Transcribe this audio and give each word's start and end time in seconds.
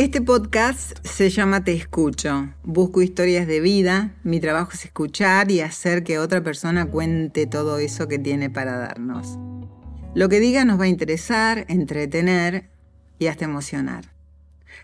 Este 0.00 0.22
podcast 0.22 0.96
se 1.06 1.28
llama 1.28 1.62
Te 1.62 1.74
Escucho. 1.74 2.54
Busco 2.64 3.02
historias 3.02 3.46
de 3.46 3.60
vida. 3.60 4.14
Mi 4.22 4.40
trabajo 4.40 4.70
es 4.72 4.86
escuchar 4.86 5.50
y 5.50 5.60
hacer 5.60 6.04
que 6.04 6.18
otra 6.18 6.42
persona 6.42 6.86
cuente 6.86 7.46
todo 7.46 7.78
eso 7.78 8.08
que 8.08 8.18
tiene 8.18 8.48
para 8.48 8.78
darnos. 8.78 9.38
Lo 10.14 10.30
que 10.30 10.40
diga 10.40 10.64
nos 10.64 10.80
va 10.80 10.84
a 10.84 10.88
interesar, 10.88 11.66
entretener 11.68 12.70
y 13.18 13.26
hasta 13.26 13.44
emocionar. 13.44 14.10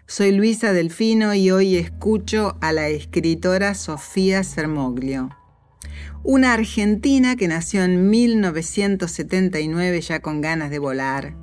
Soy 0.07 0.33
Luisa 0.33 0.75
Delfino 0.75 1.33
y 1.33 1.51
hoy 1.51 1.77
escucho 1.77 2.59
a 2.61 2.73
la 2.73 2.89
escritora 2.89 3.75
Sofía 3.75 4.45
Sermoglio. 4.45 5.31
Una 6.23 6.53
argentina 6.53 7.37
que 7.37 7.49
nació 7.49 7.85
en 7.85 8.11
1979 8.11 10.01
ya 10.01 10.21
con 10.21 10.41
ganas 10.41 10.71
de 10.71 10.79
volar, 10.79 11.35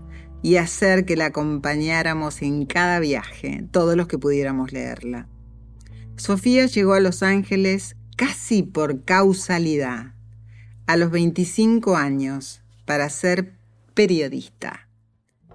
y 0.44 0.58
hacer 0.58 1.06
que 1.06 1.16
la 1.16 1.28
acompañáramos 1.28 2.42
en 2.42 2.66
cada 2.66 3.00
viaje, 3.00 3.66
todos 3.72 3.96
los 3.96 4.08
que 4.08 4.20
pudiéramos 4.20 4.74
leerla. 4.74 5.30
Sofía 6.18 6.66
llegó 6.68 6.94
a 6.94 7.00
Los 7.00 7.24
Ángeles 7.24 7.96
casi 8.18 8.62
por 8.62 9.04
causalidad, 9.06 10.14
a 10.86 10.98
los 10.98 11.10
25 11.12 11.96
años, 11.96 12.62
para 12.86 13.10
ser 13.10 13.54
periodista. 13.94 14.90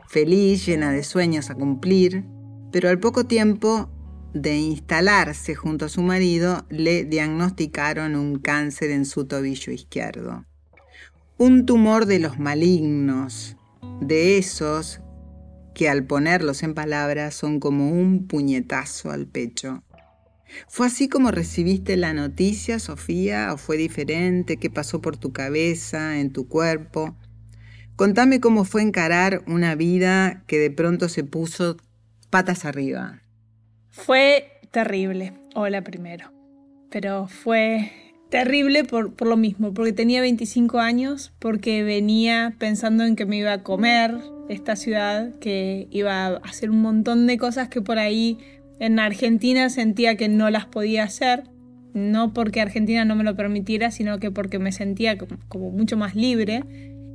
Feliz, 0.09 0.65
llena 0.65 0.91
de 0.91 1.05
sueños 1.05 1.51
a 1.51 1.55
cumplir, 1.55 2.25
pero 2.73 2.89
al 2.89 2.99
poco 2.99 3.27
tiempo 3.27 3.91
de 4.35 4.57
instalarse 4.57 5.55
junto 5.55 5.87
a 5.87 5.89
su 5.89 6.03
marido, 6.03 6.67
le 6.69 7.05
diagnosticaron 7.05 8.15
un 8.17 8.39
cáncer 8.39 8.91
en 8.91 9.05
su 9.05 9.27
tobillo 9.27 9.73
izquierdo. 9.73 10.45
Un 11.39 11.67
tumor 11.67 12.07
de 12.07 12.19
los 12.19 12.39
malignos, 12.39 13.57
de 14.01 14.39
esos 14.39 15.01
que 15.75 15.89
al 15.89 16.05
ponerlos 16.05 16.63
en 16.63 16.75
palabras 16.75 17.35
son 17.35 17.61
como 17.61 17.91
un 17.91 18.27
puñetazo 18.27 19.11
al 19.11 19.27
pecho. 19.27 19.85
¿Fue 20.67 20.87
así 20.87 21.09
como 21.09 21.31
recibiste 21.31 21.97
la 21.97 22.15
noticia, 22.15 22.79
Sofía, 22.79 23.53
o 23.53 23.59
fue 23.59 23.77
diferente? 23.77 24.57
¿Qué 24.57 24.71
pasó 24.71 25.01
por 25.01 25.17
tu 25.17 25.33
cabeza, 25.33 26.19
en 26.19 26.33
tu 26.33 26.49
cuerpo? 26.49 27.17
Contame 27.97 28.41
cómo 28.41 28.65
fue 28.65 28.83
encarar 28.83 29.45
una 29.47 29.75
vida 29.75 30.43
que 30.47 30.59
de 30.59 30.71
pronto 30.71 31.09
se 31.09 31.25
puso 31.25 31.77
patas 32.31 32.65
arriba. 32.65 33.23
Fue 33.99 34.53
terrible, 34.71 35.33
hola 35.55 35.83
primero, 35.83 36.33
pero 36.89 37.27
fue 37.27 37.91
Terrible 38.31 38.85
por, 38.85 39.15
por, 39.15 39.27
lo 39.27 39.39
mismo, 39.39 39.73
porque 39.73 39.95
tenía 39.95 40.21
25 40.21 40.81
años, 40.81 41.33
porque 41.39 41.83
venía 41.83 42.55
pensando 42.59 43.05
en 43.05 43.17
que 43.17 43.25
me 43.25 43.39
iba 43.39 43.55
a 43.55 43.63
comer 43.63 44.19
esta 44.51 44.77
ciudad, 44.77 45.35
que 45.41 45.89
iba 45.91 46.27
a 46.27 46.37
hacer 46.37 46.71
un 46.71 46.83
montón 46.83 47.27
de 47.27 47.39
cosas 47.39 47.71
que 47.71 47.81
por 47.81 47.99
ahí 47.99 48.39
en 48.81 48.99
Argentina 48.99 49.71
sentía 49.71 50.17
que 50.17 50.29
no 50.29 50.51
las 50.51 50.67
podía 50.67 51.05
hacer, 51.05 51.45
no 51.95 52.35
porque 52.35 52.61
Argentina 52.61 53.07
no 53.07 53.17
me 53.17 53.25
lo 53.25 53.35
permitiera, 53.35 53.91
sino 53.91 54.19
que 54.19 54.31
porque 54.31 54.59
me 54.59 54.73
sentía 54.73 55.17
como, 55.17 55.71
mucho 55.71 55.97
más 55.97 56.15
libre. 56.15 56.65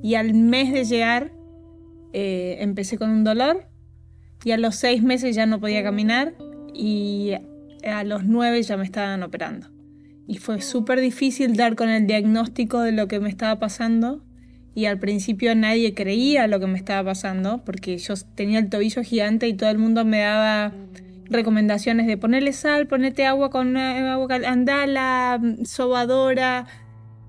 Y 0.01 0.15
al 0.15 0.33
mes 0.33 0.73
de 0.73 0.83
llegar 0.83 1.31
eh, 2.11 2.57
empecé 2.59 2.97
con 2.97 3.11
un 3.11 3.23
dolor 3.23 3.67
y 4.43 4.51
a 4.51 4.57
los 4.57 4.75
seis 4.75 5.03
meses 5.03 5.35
ya 5.35 5.45
no 5.45 5.59
podía 5.59 5.83
caminar 5.83 6.33
y 6.73 7.33
a 7.85 8.03
los 8.03 8.23
nueve 8.25 8.61
ya 8.63 8.77
me 8.77 8.83
estaban 8.83 9.23
operando. 9.23 9.67
Y 10.27 10.37
fue 10.37 10.61
súper 10.61 11.01
difícil 11.01 11.55
dar 11.55 11.75
con 11.75 11.89
el 11.89 12.07
diagnóstico 12.07 12.81
de 12.81 12.93
lo 12.93 13.07
que 13.07 13.19
me 13.19 13.29
estaba 13.29 13.59
pasando 13.59 14.23
y 14.75 14.85
al 14.85 14.97
principio 14.97 15.53
nadie 15.55 15.93
creía 15.93 16.47
lo 16.47 16.59
que 16.59 16.67
me 16.67 16.77
estaba 16.77 17.11
pasando 17.11 17.63
porque 17.63 17.97
yo 17.97 18.15
tenía 18.35 18.59
el 18.59 18.69
tobillo 18.69 19.03
gigante 19.03 19.47
y 19.47 19.53
todo 19.53 19.69
el 19.69 19.77
mundo 19.77 20.03
me 20.05 20.21
daba 20.21 20.73
recomendaciones 21.29 22.07
de 22.07 22.17
ponerle 22.17 22.53
sal, 22.53 22.87
ponete 22.87 23.25
agua 23.25 23.49
con 23.49 23.75
agua 23.77 24.27
andala, 24.45 25.39
sobadora. 25.65 26.65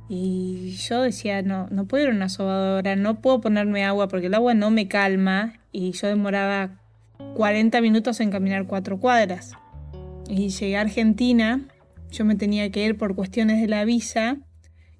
Y 0.09 0.77
yo 0.77 1.03
decía, 1.03 1.43
no, 1.43 1.69
no 1.71 1.87
puedo 1.87 2.05
ir 2.05 2.11
a 2.11 2.15
una 2.15 2.29
sobadora, 2.29 2.95
no 2.95 3.21
puedo 3.21 3.41
ponerme 3.41 3.85
agua 3.85 4.09
porque 4.09 4.27
el 4.27 4.35
agua 4.35 4.55
no 4.55 4.71
me 4.71 4.87
calma 4.87 5.55
y 5.73 5.93
yo 5.93 6.09
demoraba 6.09 6.84
40 7.35 7.81
minutos 7.81 8.21
en 8.21 8.31
caminar 8.31 8.67
cuatro 8.67 8.99
cuadras. 8.99 9.53
Y 10.29 10.49
llegué 10.49 10.77
a 10.77 10.83
Argentina 10.83 11.69
yo 12.15 12.25
me 12.25 12.37
tenía 12.37 12.71
que 12.71 12.85
ir 12.85 12.97
por 12.97 13.15
cuestiones 13.15 13.61
de 13.61 13.67
la 13.67 13.85
visa 13.85 14.39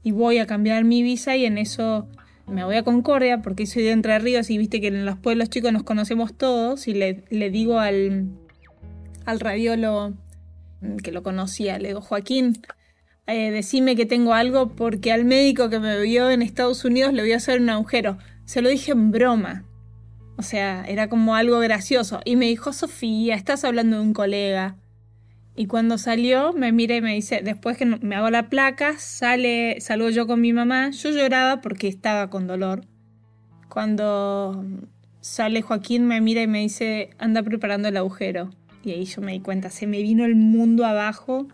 y 0.03 0.11
voy 0.11 0.39
a 0.39 0.47
cambiar 0.47 0.85
mi 0.85 1.03
visa 1.03 1.37
y 1.37 1.45
en 1.47 1.59
eso 1.59 2.09
me 2.47 2.65
voy 2.65 2.77
a 2.77 2.83
Concordia 2.83 3.41
porque 3.41 3.67
soy 3.67 3.85
de 3.85 3.93
Entre 3.93 4.19
Ríos 4.19 4.51
y 4.51 4.59
viste 4.59 4.81
que 4.81 4.89
en 4.89 5.07
los 5.07 5.17
pueblos 5.17 5.49
chicos 5.49 5.73
nos 5.73 5.85
conocemos 5.85 6.37
todos 6.37 6.89
y 6.89 6.95
le, 6.95 7.23
digo 7.51 7.79
al, 7.79 8.31
al 9.25 9.41
radiólogo 9.41 10.15
que 11.03 11.13
lo 11.13 11.23
conocía, 11.23 11.79
le 11.79 11.89
digo, 11.89 12.03
Joaquín, 12.03 12.61
eh, 13.27 13.51
decime 13.51 13.97
que 13.97 14.05
tengo 14.05 14.35
algo 14.35 14.75
porque 14.75 15.13
al 15.13 15.25
médico 15.25 15.71
que 15.71 15.79
me 15.79 15.99
vio 16.03 16.31
en 16.31 16.43
Estados 16.43 16.85
Unidos 16.85 17.15
le 17.15 17.23
voy 17.23 17.33
a 17.33 17.37
hacer 17.37 17.61
un 17.61 17.71
agujero. 17.71 18.19
Se 18.45 18.61
lo 18.61 18.69
dije 18.69 18.93
en 18.93 19.13
broma. 19.13 19.65
O 20.37 20.43
sea, 20.43 20.85
era 20.87 21.09
como 21.09 21.35
algo 21.35 21.59
gracioso. 21.61 22.21
Y 22.25 22.37
me 22.37 22.47
dijo, 22.47 22.73
Sofía, 22.73 23.35
estás 23.35 23.65
hablando 23.65 23.97
de 23.97 24.03
un 24.03 24.13
colega. 24.13 24.77
Y 25.57 25.67
cuando 25.67 25.99
salió, 25.99 26.53
me 26.53 26.73
mira 26.73 26.97
y 26.97 27.01
me 27.01 27.15
dice, 27.15 27.41
después 27.43 27.77
que 27.77 27.87
me 27.87 28.17
hago 28.17 28.29
la 28.31 28.49
placa, 28.49 28.99
sale, 28.99 29.81
salgo 29.81 30.11
yo 30.11 30.27
con 30.27 30.41
mi 30.41 30.53
mamá. 30.53 30.91
Yo 30.91 31.11
lloraba 31.11 31.61
porque 31.61 31.87
estaba 31.87 32.29
con 32.29 32.49
dolor. 32.49 32.85
Cuando 33.69 34.65
sale 35.21 35.63
Joaquín, 35.63 36.07
me 36.07 36.21
mira 36.21 36.43
y 36.43 36.49
me 36.49 36.61
dice, 36.61 37.11
anda 37.19 37.43
preparando 37.43 37.89
el 37.89 37.97
agujero. 37.97 38.51
Y 38.85 38.91
ahí 38.91 39.05
yo 39.05 39.23
me 39.23 39.33
di 39.33 39.41
cuenta, 39.41 39.71
se 39.71 39.87
me 39.87 40.03
vino 40.03 40.25
el 40.25 40.35
mundo 40.35 40.85
abajo. 40.85 41.47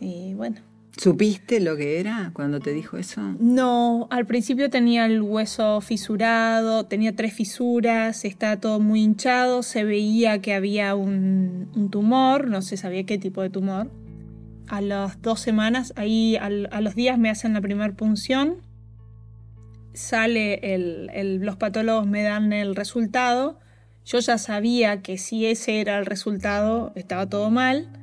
Y 0.00 0.32
bueno, 0.34 0.56
¿Supiste 1.00 1.60
lo 1.60 1.78
que 1.78 1.98
era 1.98 2.30
cuando 2.34 2.60
te 2.60 2.74
dijo 2.74 2.98
eso? 2.98 3.22
No, 3.38 4.06
al 4.10 4.26
principio 4.26 4.68
tenía 4.68 5.06
el 5.06 5.22
hueso 5.22 5.80
fisurado, 5.80 6.84
tenía 6.84 7.16
tres 7.16 7.32
fisuras, 7.32 8.26
estaba 8.26 8.58
todo 8.58 8.80
muy 8.80 9.00
hinchado, 9.00 9.62
se 9.62 9.82
veía 9.82 10.42
que 10.42 10.52
había 10.52 10.94
un, 10.94 11.88
tumor, 11.90 12.48
no 12.48 12.60
se 12.60 12.76
sabía 12.76 13.06
qué 13.06 13.16
tipo 13.16 13.40
de 13.40 13.48
tumor. 13.48 13.90
A 14.68 14.82
las 14.82 15.22
dos 15.22 15.40
semanas, 15.40 15.94
ahí 15.96 16.36
a 16.36 16.50
los 16.50 16.94
días 16.94 17.18
me 17.18 17.30
hacen 17.30 17.54
la 17.54 17.62
primera 17.62 17.94
punción, 17.94 18.56
sale 19.94 20.74
el, 20.74 21.38
los 21.40 21.56
patólogos 21.56 22.06
me 22.06 22.22
dan 22.22 22.52
el 22.52 22.76
resultado, 22.76 23.58
yo 24.04 24.18
ya 24.18 24.36
sabía 24.36 25.00
que 25.00 25.16
si 25.16 25.46
ese 25.46 25.80
era 25.80 25.98
el 25.98 26.04
resultado 26.04 26.92
estaba 26.94 27.26
todo 27.26 27.48
mal 27.48 27.99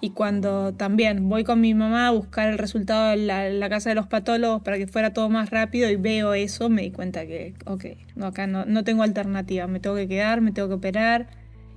y 0.00 0.10
cuando 0.10 0.74
también 0.74 1.28
voy 1.28 1.44
con 1.44 1.60
mi 1.60 1.74
mamá 1.74 2.08
a 2.08 2.10
buscar 2.10 2.48
el 2.48 2.58
resultado 2.58 3.12
en 3.12 3.26
la, 3.26 3.68
casa 3.68 3.90
de 3.90 3.94
los 3.94 4.06
patólogos 4.06 4.62
para 4.62 4.78
que 4.78 4.86
fuera 4.86 5.12
todo 5.12 5.28
más 5.28 5.50
rápido 5.50 5.90
y 5.90 5.96
veo 5.96 6.34
eso, 6.34 6.68
me 6.68 6.82
di 6.82 6.90
cuenta 6.90 7.26
que, 7.26 7.54
ok, 7.64 7.84
no, 8.14 8.26
acá 8.26 8.46
no, 8.46 8.64
no 8.64 8.84
tengo 8.84 9.02
alternativa, 9.02 9.66
me 9.66 9.80
tengo 9.80 9.96
que 9.96 10.08
quedar, 10.08 10.40
me 10.40 10.52
tengo 10.52 10.68
que 10.68 10.74
operar 10.74 11.28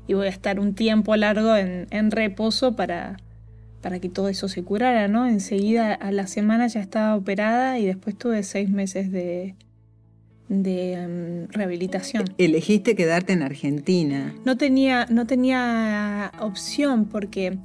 y 0.08 0.14
voy 0.14 0.28
a 0.28 0.30
estar 0.30 0.60
un 0.60 0.76
tiempo 0.76 1.16
largo 1.16 1.56
en, 1.56 1.88
en 1.92 2.12
reposo 2.12 2.76
para, 2.76 3.18
para 3.82 4.00
que 4.00 4.10
todo 4.10 4.30
eso 4.30 4.48
se 4.48 4.64
curara, 4.64 5.08
¿no? 5.08 5.28
Enseguida 5.28 5.94
a 5.94 6.12
la 6.12 6.28
semana 6.28 6.68
ya 6.68 6.80
estaba 6.80 7.16
operada 7.16 7.80
y 7.80 7.86
después 7.86 8.18
tuve 8.18 8.44
seis 8.44 8.70
meses 8.70 9.12
de, 9.12 9.56
de 10.50 10.94
em, 10.94 11.48
rehabilitación. 11.50 12.26
Elegiste 12.38 12.96
quedarte 12.96 13.34
en 13.34 13.44
Argentina. 13.44 14.34
No 14.46 14.58
tenía, 14.58 15.06
no 15.10 15.26
tenía 15.28 16.32
opción 16.40 17.06
porque 17.06 17.58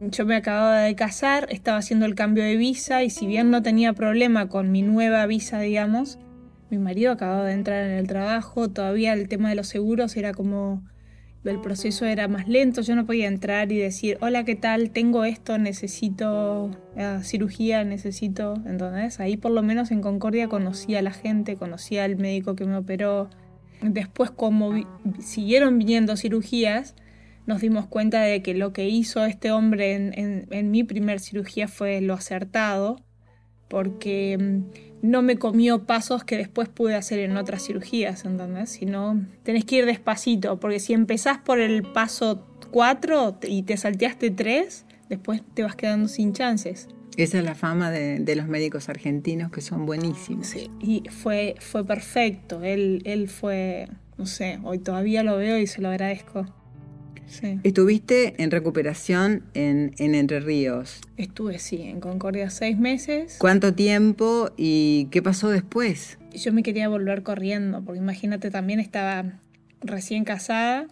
yo 0.00 0.26
me 0.26 0.36
acababa 0.36 0.80
de 0.80 0.94
casar, 0.94 1.46
estaba 1.50 1.78
haciendo 1.78 2.06
el 2.06 2.14
cambio 2.14 2.44
de 2.44 2.56
visa 2.56 3.02
y 3.02 3.10
si 3.10 3.26
bien 3.26 3.50
no 3.50 3.62
tenía 3.62 3.92
problema 3.92 4.48
con 4.48 4.70
mi 4.70 4.82
nueva 4.82 5.26
visa, 5.26 5.60
digamos, 5.60 6.18
mi 6.70 6.78
marido 6.78 7.12
acababa 7.12 7.44
de 7.44 7.52
entrar 7.52 7.84
en 7.84 7.92
el 7.92 8.06
trabajo, 8.06 8.68
todavía 8.68 9.12
el 9.14 9.28
tema 9.28 9.48
de 9.48 9.54
los 9.54 9.68
seguros 9.68 10.16
era 10.16 10.34
como 10.34 10.82
el 11.44 11.60
proceso 11.60 12.04
era 12.06 12.26
más 12.28 12.48
lento, 12.48 12.82
yo 12.82 12.96
no 12.96 13.06
podía 13.06 13.28
entrar 13.28 13.70
y 13.70 13.78
decir, 13.78 14.18
hola, 14.20 14.44
¿qué 14.44 14.56
tal? 14.56 14.90
Tengo 14.90 15.24
esto, 15.24 15.58
necesito 15.58 16.70
eh, 16.96 17.20
cirugía, 17.22 17.84
necesito, 17.84 18.54
entonces 18.66 19.20
ahí 19.20 19.36
por 19.36 19.52
lo 19.52 19.62
menos 19.62 19.92
en 19.92 20.00
Concordia 20.00 20.48
conocí 20.48 20.96
a 20.96 21.02
la 21.02 21.12
gente, 21.12 21.56
conocí 21.56 21.98
al 21.98 22.16
médico 22.16 22.56
que 22.56 22.64
me 22.64 22.76
operó. 22.76 23.30
Después 23.80 24.30
como 24.30 24.72
siguieron 25.20 25.78
viniendo 25.78 26.16
cirugías, 26.16 26.96
nos 27.46 27.60
dimos 27.60 27.86
cuenta 27.86 28.20
de 28.22 28.42
que 28.42 28.54
lo 28.54 28.72
que 28.72 28.88
hizo 28.88 29.24
este 29.24 29.52
hombre 29.52 29.94
en, 29.94 30.70
mi 30.70 30.84
primer 30.84 31.20
cirugía 31.20 31.68
fue 31.68 32.00
lo 32.00 32.14
acertado, 32.14 33.00
porque 33.68 34.36
mm, 34.38 35.08
no 35.08 35.22
me 35.22 35.36
comió 35.36 35.84
pasos 35.84 36.24
que 36.24 36.36
después 36.36 36.68
pude 36.68 36.94
hacer 36.94 37.20
en 37.20 37.36
otras 37.36 37.64
cirugías, 37.64 38.24
¿entendés? 38.24 38.70
Sino 38.70 39.24
tenés 39.44 39.64
que 39.64 39.76
ir 39.76 39.86
despacito, 39.86 40.58
porque 40.58 40.80
si 40.80 40.92
empezás 40.92 41.38
por 41.38 41.60
el 41.60 41.82
paso 41.82 42.46
4 42.70 43.38
y 43.44 43.62
te 43.62 43.76
salteaste 43.76 44.30
3, 44.30 44.84
después 45.08 45.42
te 45.54 45.62
vas 45.62 45.76
quedando 45.76 46.08
sin 46.08 46.32
chances. 46.32 46.88
Esa 47.16 47.38
es 47.38 47.44
la 47.44 47.54
fama 47.54 47.90
de, 47.90 48.36
los 48.36 48.46
médicos 48.46 48.88
argentinos 48.88 49.50
que 49.50 49.62
son 49.62 49.86
buenísimos. 49.86 50.48
Sí, 50.48 50.70
y 50.80 51.02
fue, 51.08 51.54
fue 51.60 51.84
perfecto. 51.84 52.62
Él, 52.62 53.00
él 53.06 53.28
fue, 53.28 53.88
no 54.18 54.26
sé, 54.26 54.58
hoy 54.64 54.80
todavía 54.80 55.22
lo 55.22 55.38
veo 55.38 55.58
y 55.58 55.66
se 55.66 55.80
lo 55.80 55.88
agradezco. 55.88 56.44
¿Estuviste 57.62 58.34
en 58.42 58.50
recuperación 58.50 59.44
en, 59.54 59.92
Entre 59.98 60.40
Ríos? 60.40 61.00
Estuve, 61.16 61.58
sí, 61.58 61.82
en 61.82 62.00
Concordia 62.00 62.50
seis 62.50 62.78
meses. 62.78 63.36
¿Cuánto 63.38 63.74
tiempo 63.74 64.50
y 64.56 65.08
qué 65.10 65.22
pasó 65.22 65.48
después? 65.50 66.18
Yo 66.32 66.52
me 66.52 66.62
quería 66.62 66.88
volver 66.88 67.22
corriendo, 67.22 67.84
porque 67.84 67.98
imagínate, 67.98 68.50
también 68.50 68.80
estaba 68.80 69.40
recién 69.80 70.24
casada, 70.24 70.86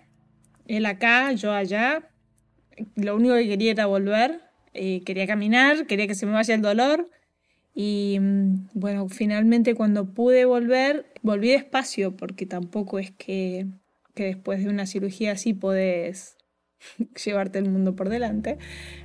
él 0.66 0.86
acá, 0.86 1.32
yo 1.32 1.52
allá. 1.52 2.08
Lo 2.96 3.16
único 3.16 3.34
que 3.34 3.48
quería 3.48 3.70
era 3.70 3.86
volver, 3.86 4.40
eh, 4.72 5.02
quería 5.04 5.26
caminar, 5.26 5.86
quería 5.86 6.06
que 6.06 6.14
se 6.14 6.26
me 6.26 6.32
vaya 6.32 6.54
el 6.54 6.62
dolor. 6.62 7.10
Y 7.75 8.19
mm, 8.20 8.69
bueno, 8.75 9.08
finalmente 9.08 9.75
cuando 9.75 10.12
pude 10.12 10.44
volver, 10.44 11.06
volví 11.22 11.50
despacio, 11.50 12.16
porque 12.16 12.46
tampoco 12.46 12.98
es 12.98 13.10
que 13.12 13.66
que 14.14 14.25
después 14.25 14.62
de 14.64 14.70
una 14.70 14.87
cirugía 14.87 15.32
así 15.32 15.55
podés 15.55 16.37
llevarte 17.25 17.58
el 17.58 17.69
mundo 17.69 17.96
por 17.96 18.08
delante. 18.08 18.58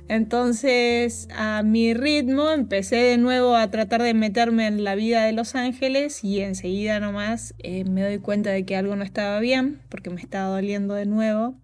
Entonces, 0.08 1.28
a 1.34 1.62
mi 1.62 1.94
ritmo, 1.94 2.50
empecé 2.50 2.96
de 2.96 3.18
nuevo 3.18 3.56
a 3.56 3.70
tratar 3.70 4.02
de 4.02 4.14
meterme 4.14 4.66
en 4.66 4.84
la 4.84 4.94
vida 4.94 5.24
de 5.24 5.32
Los 5.32 5.54
Ángeles 5.54 6.24
y 6.24 6.40
enseguida 6.40 7.00
nomás 7.00 7.54
eh, 7.58 7.84
me 7.84 8.02
doy 8.02 8.18
cuenta 8.18 8.50
de 8.50 8.64
que 8.64 8.76
algo 8.76 8.96
no 8.96 9.04
estaba 9.04 9.38
bien, 9.40 9.80
porque 9.88 10.10
me 10.10 10.20
estaba 10.20 10.54
doliendo 10.54 10.94
de 10.94 11.06
nuevo. 11.06 11.54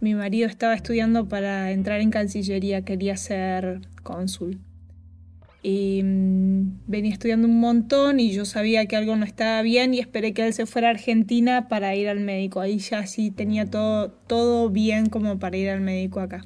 Mi 0.00 0.14
marido 0.14 0.46
estaba 0.46 0.74
estudiando 0.74 1.28
para 1.28 1.70
entrar 1.72 2.00
en 2.00 2.10
Cancillería, 2.10 2.84
quería 2.84 3.16
ser 3.16 3.80
cónsul 4.02 4.65
y 5.68 6.00
mm, 6.04 6.82
venía 6.86 7.12
estudiando 7.12 7.48
un 7.48 7.58
montón 7.58 8.20
y 8.20 8.30
yo 8.30 8.44
sabía 8.44 8.86
que 8.86 8.94
algo 8.94 9.16
no 9.16 9.24
estaba 9.24 9.62
bien 9.62 9.94
y 9.94 9.98
esperé 9.98 10.32
que 10.32 10.46
él 10.46 10.52
se 10.52 10.64
fuera 10.64 10.86
a 10.86 10.90
Argentina 10.92 11.66
para 11.66 11.92
ir 11.96 12.08
al 12.08 12.20
médico. 12.20 12.60
Ahí 12.60 12.78
ya 12.78 13.04
sí 13.08 13.32
tenía 13.32 13.66
todo, 13.66 14.12
todo 14.12 14.70
bien 14.70 15.06
como 15.06 15.40
para 15.40 15.56
ir 15.56 15.70
al 15.70 15.80
médico 15.80 16.20
acá. 16.20 16.44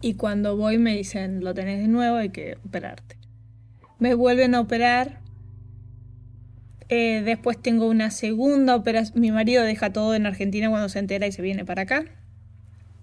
Y 0.00 0.14
cuando 0.14 0.56
voy 0.56 0.76
me 0.76 0.96
dicen, 0.96 1.44
lo 1.44 1.54
tenés 1.54 1.78
de 1.78 1.86
nuevo, 1.86 2.16
hay 2.16 2.30
que 2.30 2.56
operarte. 2.66 3.16
Me 4.00 4.14
vuelven 4.14 4.56
a 4.56 4.60
operar. 4.60 5.20
Eh, 6.88 7.22
después 7.24 7.62
tengo 7.62 7.86
una 7.86 8.10
segunda 8.10 8.74
operación. 8.74 9.20
Mi 9.20 9.30
marido 9.30 9.62
deja 9.62 9.92
todo 9.92 10.16
en 10.16 10.26
Argentina 10.26 10.68
cuando 10.68 10.88
se 10.88 10.98
entera 10.98 11.28
y 11.28 11.32
se 11.32 11.42
viene 11.42 11.64
para 11.64 11.82
acá. 11.82 12.06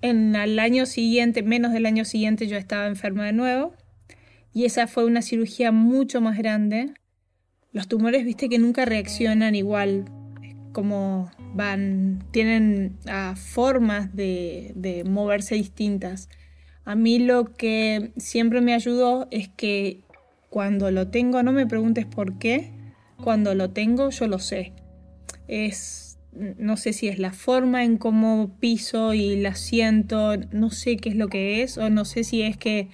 En 0.02 0.36
el 0.36 0.60
año 0.60 0.86
siguiente, 0.86 1.44
menos 1.44 1.72
del 1.72 1.86
año 1.86 2.04
siguiente, 2.04 2.48
yo 2.48 2.58
estaba 2.58 2.88
enferma 2.88 3.24
de 3.24 3.32
nuevo 3.32 3.74
y 4.58 4.66
esa 4.66 4.88
fue 4.88 5.06
una 5.06 5.22
cirugía 5.22 5.72
mucho 5.72 6.20
más 6.20 6.36
grande. 6.36 6.92
Los 7.74 7.88
tumores, 7.88 8.26
viste 8.26 8.50
que 8.50 8.58
nunca 8.58 8.86
reaccionan 8.86 9.54
igual, 9.54 10.06
como 10.72 11.30
van, 11.54 12.24
tienen 12.32 12.98
ah, 13.06 13.36
formas 13.38 14.16
de, 14.16 14.72
de 14.74 15.04
moverse 15.04 15.54
distintas. 15.54 16.28
A 16.86 16.96
mí 16.96 17.20
lo 17.20 17.54
que 17.54 18.14
siempre 18.18 18.62
me 18.62 18.74
ayudó 18.74 19.28
es 19.30 19.48
que 19.48 20.02
cuando 20.50 20.90
lo 20.90 21.08
tengo, 21.10 21.44
no 21.44 21.52
me 21.52 21.68
preguntes 21.68 22.08
por 22.08 22.40
qué, 22.40 22.74
cuando 23.24 23.54
lo 23.54 23.70
tengo 23.70 24.10
yo 24.10 24.28
lo 24.28 24.40
sé. 24.40 24.74
Es, 25.48 26.18
no 26.32 26.78
sé 26.78 26.94
si 26.94 27.10
es 27.10 27.20
la 27.20 27.32
forma 27.32 27.84
en 27.84 27.98
cómo 27.98 28.58
piso 28.60 29.14
y 29.14 29.40
la 29.40 29.54
siento, 29.54 30.36
no 30.52 30.72
sé 30.72 30.98
qué 30.98 31.10
es 31.10 31.16
lo 31.16 31.28
que 31.28 31.62
es, 31.62 31.78
o 31.78 31.92
no 31.92 32.06
sé 32.06 32.24
si 32.24 32.42
es 32.42 32.58
que 32.58 32.90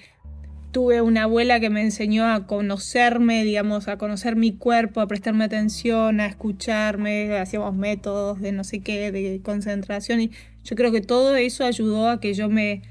tuve 0.74 1.02
una 1.02 1.24
abuela 1.24 1.60
que 1.60 1.70
me 1.70 1.82
enseñó 1.82 2.26
a 2.26 2.48
conocerme, 2.48 3.44
digamos, 3.44 3.88
a 3.88 3.98
conocer 3.98 4.36
mi 4.36 4.58
cuerpo, 4.58 5.00
a 5.00 5.08
prestarme 5.08 5.46
atención, 5.46 6.20
a 6.20 6.26
escucharme, 6.26 7.38
hacíamos 7.38 7.76
métodos 7.76 8.42
de 8.42 8.52
no 8.52 8.64
sé 8.64 8.82
qué, 8.82 9.12
de 9.12 9.40
concentración 9.42 10.20
y 10.20 10.32
yo 10.64 10.76
creo 10.76 10.92
que 10.92 11.02
todo 11.02 11.36
eso 11.36 11.64
ayudó 11.64 12.10
a 12.10 12.20
que 12.20 12.34
yo 12.34 12.50
me 12.50 12.82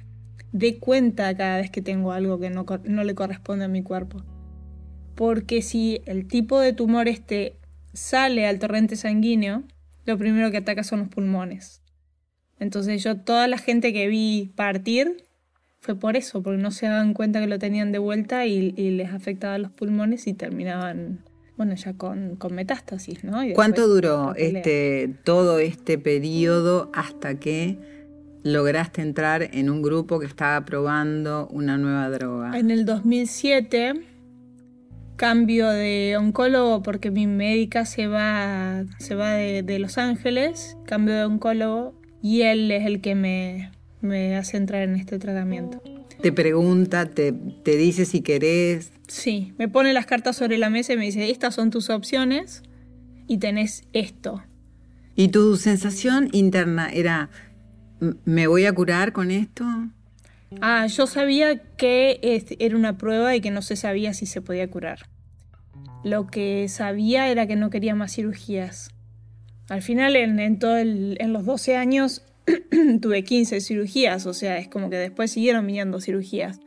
dé 0.52 0.78
cuenta 0.78 1.36
cada 1.36 1.56
vez 1.56 1.70
que 1.70 1.82
tengo 1.82 2.12
algo 2.12 2.38
que 2.38 2.50
no, 2.50 2.64
no 2.84 3.04
le 3.04 3.14
corresponde 3.16 3.64
a 3.64 3.68
mi 3.68 3.82
cuerpo. 3.82 4.22
Porque 5.16 5.60
si 5.60 6.02
el 6.06 6.28
tipo 6.28 6.60
de 6.60 6.72
tumor 6.72 7.08
este 7.08 7.56
sale 7.92 8.46
al 8.46 8.60
torrente 8.60 8.94
sanguíneo, 8.94 9.64
lo 10.06 10.16
primero 10.18 10.52
que 10.52 10.58
ataca 10.58 10.84
son 10.84 11.00
los 11.00 11.08
pulmones. 11.08 11.82
Entonces 12.60 13.02
yo 13.02 13.18
toda 13.18 13.48
la 13.48 13.58
gente 13.58 13.92
que 13.92 14.06
vi 14.06 14.52
partir 14.54 15.24
fue 15.82 15.96
por 15.96 16.16
eso, 16.16 16.44
porque 16.44 16.62
no 16.62 16.70
se 16.70 16.86
daban 16.86 17.12
cuenta 17.12 17.40
que 17.40 17.48
lo 17.48 17.58
tenían 17.58 17.90
de 17.90 17.98
vuelta 17.98 18.46
y, 18.46 18.70
les 18.70 19.12
afectaba 19.12 19.58
los 19.58 19.72
pulmones 19.72 20.28
y 20.28 20.32
terminaban, 20.32 21.24
bueno, 21.56 21.74
ya 21.74 21.94
con, 21.94 22.38
metástasis, 22.52 23.24
¿no? 23.24 23.40
¿Cuánto 23.52 23.88
duró 23.88 24.32
este, 24.36 25.12
todo 25.24 25.58
este 25.58 25.98
periodo 25.98 26.92
hasta 26.94 27.40
que 27.40 27.78
lograste 28.44 29.02
entrar 29.02 29.50
en 29.52 29.68
un 29.68 29.82
grupo 29.82 30.20
que 30.20 30.26
estaba 30.26 30.64
probando 30.64 31.48
una 31.48 31.78
nueva 31.78 32.08
droga? 32.10 32.56
En 32.56 32.70
el 32.70 32.84
2007 32.84 33.94
cambio 35.16 35.68
de 35.68 36.16
oncólogo 36.16 36.82
porque 36.84 37.10
mi 37.10 37.26
médica 37.26 37.86
se 37.86 38.06
va, 38.06 38.84
se 38.98 39.16
va 39.16 39.32
de, 39.32 39.64
de 39.64 39.80
Los 39.80 39.98
Ángeles, 39.98 40.76
cambio 40.86 41.14
de 41.14 41.24
oncólogo 41.24 42.00
y 42.22 42.42
él 42.42 42.70
es 42.70 42.86
el 42.86 43.00
que 43.00 43.16
me, 43.16 43.70
me 44.02 44.36
hace 44.36 44.56
entrar 44.56 44.82
en 44.82 44.96
este 44.96 45.18
tratamiento. 45.18 45.82
Te 46.20 46.32
pregunta, 46.32 47.06
te, 47.06 47.32
te 47.32 47.76
dice 47.76 48.04
si 48.04 48.20
querés. 48.20 48.92
Sí, 49.08 49.54
me 49.58 49.68
pone 49.68 49.92
las 49.92 50.06
cartas 50.06 50.36
sobre 50.36 50.58
la 50.58 50.70
mesa 50.70 50.92
y 50.92 50.96
me 50.96 51.04
dice, 51.04 51.30
estas 51.30 51.54
son 51.54 51.70
tus 51.70 51.90
opciones 51.90 52.62
y 53.26 53.38
tenés 53.38 53.84
esto. 53.92 54.42
¿Y 55.14 55.28
tu 55.28 55.56
sensación 55.56 56.28
interna 56.32 56.90
era, 56.92 57.30
me 58.24 58.46
voy 58.46 58.66
a 58.66 58.72
curar 58.72 59.12
con 59.12 59.30
esto? 59.30 59.64
Ah, 60.60 60.86
yo 60.86 61.06
sabía 61.06 61.58
que 61.76 62.20
era 62.58 62.76
una 62.76 62.98
prueba 62.98 63.34
y 63.34 63.40
que 63.40 63.50
no 63.50 63.62
se 63.62 63.76
sabía 63.76 64.14
si 64.14 64.26
se 64.26 64.42
podía 64.42 64.68
curar. 64.70 65.08
Lo 66.04 66.26
que 66.26 66.68
sabía 66.68 67.28
era 67.28 67.46
que 67.46 67.56
no 67.56 67.70
quería 67.70 67.94
más 67.94 68.14
cirugías. 68.14 68.90
Al 69.68 69.82
final, 69.82 70.16
en, 70.16 70.38
en, 70.40 70.58
todo 70.58 70.76
en 70.78 71.32
los 71.32 71.44
12 71.44 71.76
años, 71.76 72.22
tuve 73.00 73.24
15 73.24 73.60
cirugías, 73.60 74.26
o 74.26 74.34
sea, 74.34 74.58
es 74.58 74.68
como 74.68 74.90
que 74.90 74.96
después 74.96 75.30
siguieron 75.30 75.66
viniendo 75.66 76.00
cirugías. 76.00 76.60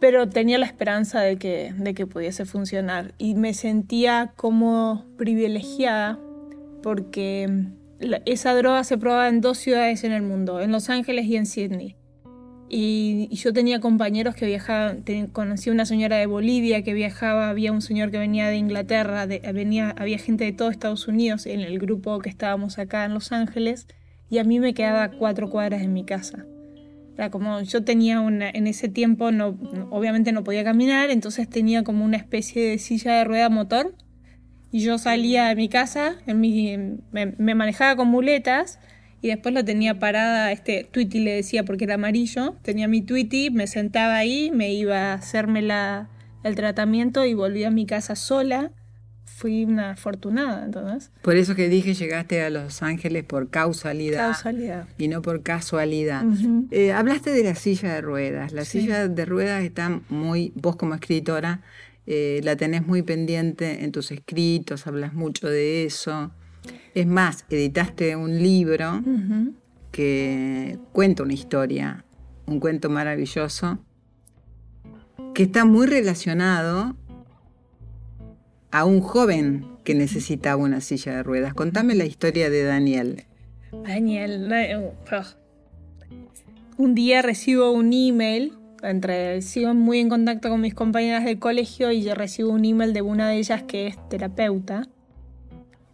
Pero 0.00 0.28
tenía 0.28 0.58
la 0.58 0.66
esperanza 0.66 1.20
de 1.20 1.36
que, 1.36 1.74
de 1.76 1.94
que 1.94 2.06
pudiese 2.06 2.46
funcionar 2.46 3.14
y 3.18 3.34
me 3.34 3.52
sentía 3.52 4.32
como 4.34 5.04
privilegiada 5.18 6.18
porque 6.82 7.66
esa 8.24 8.54
droga 8.54 8.82
se 8.84 8.96
probaba 8.96 9.28
en 9.28 9.42
dos 9.42 9.58
ciudades 9.58 10.04
en 10.04 10.12
el 10.12 10.22
mundo, 10.22 10.60
en 10.60 10.72
Los 10.72 10.88
Ángeles 10.88 11.26
y 11.26 11.36
en 11.36 11.44
Sydney. 11.44 11.96
Y, 12.72 13.28
yo 13.32 13.52
tenía 13.52 13.80
compañeros 13.80 14.36
que 14.36 14.46
viajaban, 14.46 15.04
conocí 15.32 15.70
una 15.70 15.84
señora 15.84 16.16
de 16.16 16.26
Bolivia 16.26 16.82
que 16.82 16.94
viajaba, 16.94 17.50
había 17.50 17.72
un 17.72 17.82
señor 17.82 18.10
que 18.12 18.18
venía 18.18 18.48
de 18.48 18.56
Inglaterra, 18.56 19.26
venía, 19.26 19.90
había 19.98 20.18
gente 20.18 20.44
de 20.44 20.52
todo 20.52 20.70
Estados 20.70 21.08
Unidos 21.08 21.46
en 21.46 21.60
el 21.60 21.78
grupo 21.78 22.20
que 22.20 22.30
estábamos 22.30 22.78
acá 22.78 23.04
en 23.04 23.12
Los 23.12 23.32
Ángeles 23.32 23.86
y 24.30 24.38
a 24.38 24.44
mí 24.44 24.60
me 24.60 24.72
quedaba 24.72 25.10
cuatro 25.10 25.50
cuadras 25.50 25.82
en 25.82 25.92
mi 25.92 26.04
casa. 26.04 26.46
Era 27.16 27.30
como 27.30 27.60
yo 27.60 27.84
tenía 27.84 28.20
una, 28.20 28.48
en 28.48 28.66
ese 28.66 28.88
tiempo 28.88 29.32
no, 29.32 29.58
obviamente 29.90 30.32
no 30.32 30.44
podía 30.44 30.64
caminar, 30.64 31.10
entonces 31.10 31.50
tenía 31.50 31.82
como 31.82 32.04
una 32.04 32.16
especie 32.16 32.62
de 32.62 32.78
silla 32.78 33.16
de 33.16 33.24
rueda 33.24 33.50
motor 33.50 33.94
y 34.70 34.80
yo 34.80 34.96
salía 34.96 35.48
de 35.48 35.56
mi 35.56 35.68
casa, 35.68 36.16
en 36.26 36.40
mi, 36.40 36.76
me, 37.10 37.54
manejaba 37.54 37.96
con 37.96 38.08
muletas 38.08 38.78
y 39.20 39.28
después 39.28 39.52
lo 39.52 39.64
tenía 39.64 39.98
parada, 39.98 40.52
este 40.52 40.88
Tweety 40.90 41.18
le 41.18 41.34
decía 41.34 41.64
porque 41.64 41.84
era 41.84 41.94
amarillo, 41.94 42.56
tenía 42.62 42.88
mi 42.88 43.02
Tweety, 43.02 43.50
me 43.50 43.66
sentaba 43.66 44.16
ahí, 44.16 44.50
me 44.54 44.72
iba 44.72 45.10
a 45.10 45.14
hacerme 45.14 45.60
la, 45.60 46.08
el 46.44 46.54
tratamiento 46.54 47.26
y 47.26 47.34
volvía 47.34 47.68
a 47.68 47.72
mi 47.72 47.84
casa 47.84 48.14
sola 48.14 48.70
fui 49.40 49.64
una 49.64 49.92
afortunada, 49.92 50.66
entonces. 50.66 51.10
Por 51.22 51.36
eso 51.36 51.54
que 51.54 51.70
dije 51.70 51.94
llegaste 51.94 52.42
a 52.42 52.50
Los 52.50 52.82
Ángeles 52.82 53.24
por 53.24 53.48
causalidad. 53.48 54.32
Causalidad. 54.32 54.86
Y 54.98 55.08
no 55.08 55.22
por 55.22 55.42
casualidad. 55.42 56.24
Eh, 56.70 56.92
hablaste 56.92 57.30
de 57.30 57.42
la 57.42 57.54
silla 57.54 57.94
de 57.94 58.02
ruedas. 58.02 58.52
La 58.52 58.66
silla 58.66 59.08
de 59.08 59.24
ruedas 59.24 59.62
está 59.64 60.02
muy, 60.10 60.52
vos 60.56 60.76
como 60.76 60.94
escritora, 60.94 61.62
eh, 62.06 62.42
la 62.44 62.56
tenés 62.56 62.86
muy 62.86 63.00
pendiente 63.00 63.82
en 63.82 63.92
tus 63.92 64.10
escritos, 64.10 64.86
hablas 64.86 65.14
mucho 65.14 65.48
de 65.48 65.86
eso. 65.86 66.32
Es 66.94 67.06
más, 67.06 67.46
editaste 67.48 68.16
un 68.16 68.42
libro 68.42 69.02
que 69.90 70.78
cuenta 70.92 71.22
una 71.22 71.32
historia, 71.32 72.04
un 72.44 72.60
cuento 72.60 72.90
maravilloso, 72.90 73.78
que 75.34 75.44
está 75.44 75.64
muy 75.64 75.86
relacionado 75.86 76.94
a 78.70 78.84
un 78.84 79.00
joven 79.00 79.66
que 79.84 79.94
necesitaba 79.94 80.62
una 80.62 80.80
silla 80.80 81.16
de 81.16 81.22
ruedas. 81.22 81.54
Contame 81.54 81.94
la 81.94 82.04
historia 82.04 82.50
de 82.50 82.64
Daniel. 82.64 83.24
Daniel, 83.72 84.92
un 86.76 86.94
día 86.94 87.22
recibo 87.22 87.72
un 87.72 87.92
email 87.92 88.54
entre 88.82 89.42
sigo 89.42 89.74
muy 89.74 89.98
en 89.98 90.08
contacto 90.08 90.48
con 90.48 90.60
mis 90.60 90.74
compañeras 90.74 91.24
del 91.24 91.38
colegio 91.38 91.92
y 91.92 92.02
yo 92.02 92.14
recibo 92.14 92.50
un 92.50 92.64
email 92.64 92.92
de 92.92 93.02
una 93.02 93.28
de 93.28 93.36
ellas 93.36 93.62
que 93.62 93.86
es 93.86 94.08
terapeuta 94.08 94.88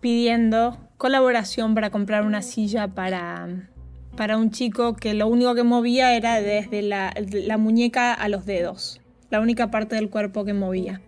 pidiendo 0.01 0.79
colaboración 0.97 1.75
para 1.75 1.91
comprar 1.91 2.25
una 2.25 2.43
silla 2.43 2.89
para, 2.89 3.69
para 4.17 4.37
un 4.37 4.51
chico 4.51 4.95
que 4.95 5.15
lo 5.15 5.27
único 5.27 5.55
que 5.55 5.65
movía 5.65 6.15
era 6.15 6.41
desde 6.41 6.83
la 6.83 7.57
muñeca 7.59 8.15
a 8.15 8.29
los 8.29 8.47
dedos, 8.47 9.01
la 9.31 9.41
única 9.41 9.71
parte 9.71 9.97
del 9.97 10.09
cuerpo 10.09 10.45
que 10.45 10.55
movía. 10.55 11.01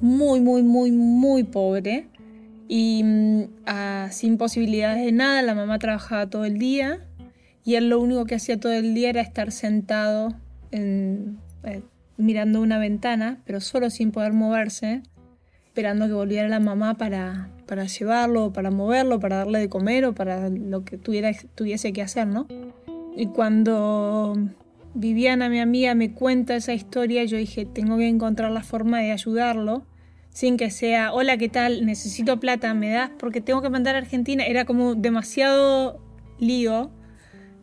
Muy, 0.00 0.40
muy, 0.40 0.62
muy, 0.62 0.90
muy 0.90 1.44
pobre 1.44 2.08
y 2.68 3.02
mm, 3.04 3.44
sin 4.10 4.36
posibilidades 4.38 5.04
de 5.04 5.12
nada. 5.12 5.42
La 5.42 5.54
mamá 5.54 5.78
trabajaba 5.78 6.28
todo 6.28 6.44
el 6.44 6.58
día 6.58 7.06
y 7.64 7.76
él 7.76 7.88
lo 7.88 8.00
único 8.00 8.24
que 8.26 8.34
hacía 8.34 8.58
todo 8.58 8.72
el 8.72 8.94
día 8.94 9.10
era 9.10 9.20
estar 9.20 9.50
sentado 9.52 10.34
en, 10.70 11.38
eh, 11.62 11.82
mirando 12.16 12.60
una 12.60 12.78
ventana, 12.78 13.40
pero 13.44 13.60
solo 13.60 13.90
sin 13.90 14.12
poder 14.12 14.32
moverse, 14.32 15.02
esperando 15.66 16.06
que 16.06 16.12
volviera 16.12 16.48
la 16.48 16.60
mamá 16.60 16.94
para, 16.94 17.48
para 17.66 17.84
llevarlo, 17.84 18.52
para 18.52 18.70
moverlo, 18.70 19.18
para 19.18 19.36
darle 19.38 19.58
de 19.58 19.68
comer 19.68 20.04
o 20.04 20.14
para 20.14 20.50
lo 20.50 20.84
que 20.84 20.98
tuviera, 20.98 21.30
tuviese 21.54 21.92
que 21.92 22.02
hacer, 22.02 22.26
¿no? 22.26 22.46
Y 23.16 23.26
cuando 23.26 24.36
Viviana, 24.94 25.48
mi 25.48 25.58
amiga, 25.58 25.94
me 25.94 26.12
cuenta 26.12 26.54
esa 26.54 26.72
historia, 26.72 27.24
yo 27.24 27.36
dije, 27.36 27.66
tengo 27.66 27.96
que 27.96 28.08
encontrar 28.08 28.52
la 28.52 28.62
forma 28.62 29.00
de 29.00 29.10
ayudarlo 29.10 29.84
sin 30.30 30.56
que 30.56 30.70
sea, 30.70 31.12
hola, 31.12 31.36
¿qué 31.36 31.48
tal? 31.48 31.86
Necesito 31.86 32.40
plata, 32.40 32.74
¿me 32.74 32.90
das? 32.90 33.10
Porque 33.18 33.40
tengo 33.40 33.62
que 33.62 33.70
mandar 33.70 33.94
a 33.94 33.98
Argentina. 33.98 34.44
Era 34.44 34.64
como 34.64 34.96
demasiado 34.96 36.00
lío 36.40 36.90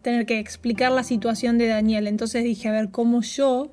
tener 0.01 0.25
que 0.25 0.39
explicar 0.39 0.91
la 0.91 1.03
situación 1.03 1.57
de 1.57 1.67
Daniel. 1.67 2.07
Entonces 2.07 2.45
dije, 2.45 2.69
a 2.69 2.71
ver, 2.71 2.89
¿cómo 2.89 3.21
yo 3.21 3.69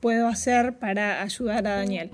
puedo 0.00 0.26
hacer 0.26 0.78
para 0.78 1.22
ayudar 1.22 1.66
a 1.68 1.76
Daniel? 1.76 2.10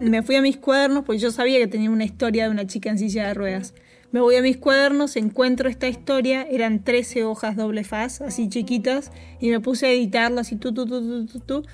Me 0.00 0.22
fui 0.22 0.36
a 0.36 0.42
mis 0.42 0.56
cuadernos, 0.56 1.04
pues 1.04 1.20
yo 1.20 1.30
sabía 1.30 1.58
que 1.58 1.66
tenía 1.66 1.90
una 1.90 2.04
historia 2.04 2.44
de 2.44 2.50
una 2.50 2.66
chica 2.66 2.88
en 2.88 2.98
silla 2.98 3.28
de 3.28 3.34
ruedas. 3.34 3.74
Me 4.14 4.20
voy 4.20 4.36
a 4.36 4.42
mis 4.42 4.58
cuadernos, 4.58 5.16
encuentro 5.16 5.68
esta 5.68 5.88
historia, 5.88 6.46
eran 6.48 6.84
13 6.84 7.24
hojas 7.24 7.56
doble 7.56 7.82
faz, 7.82 8.20
así 8.20 8.48
chiquitas, 8.48 9.10
y 9.40 9.50
me 9.50 9.58
puse 9.58 9.86
a 9.86 9.90
editarlas 9.90 10.52
y 10.52 10.56
tú, 10.56 10.72
tú, 10.72 10.86
tú, 10.86 11.26
tú, 11.26 11.40
tú. 11.40 11.66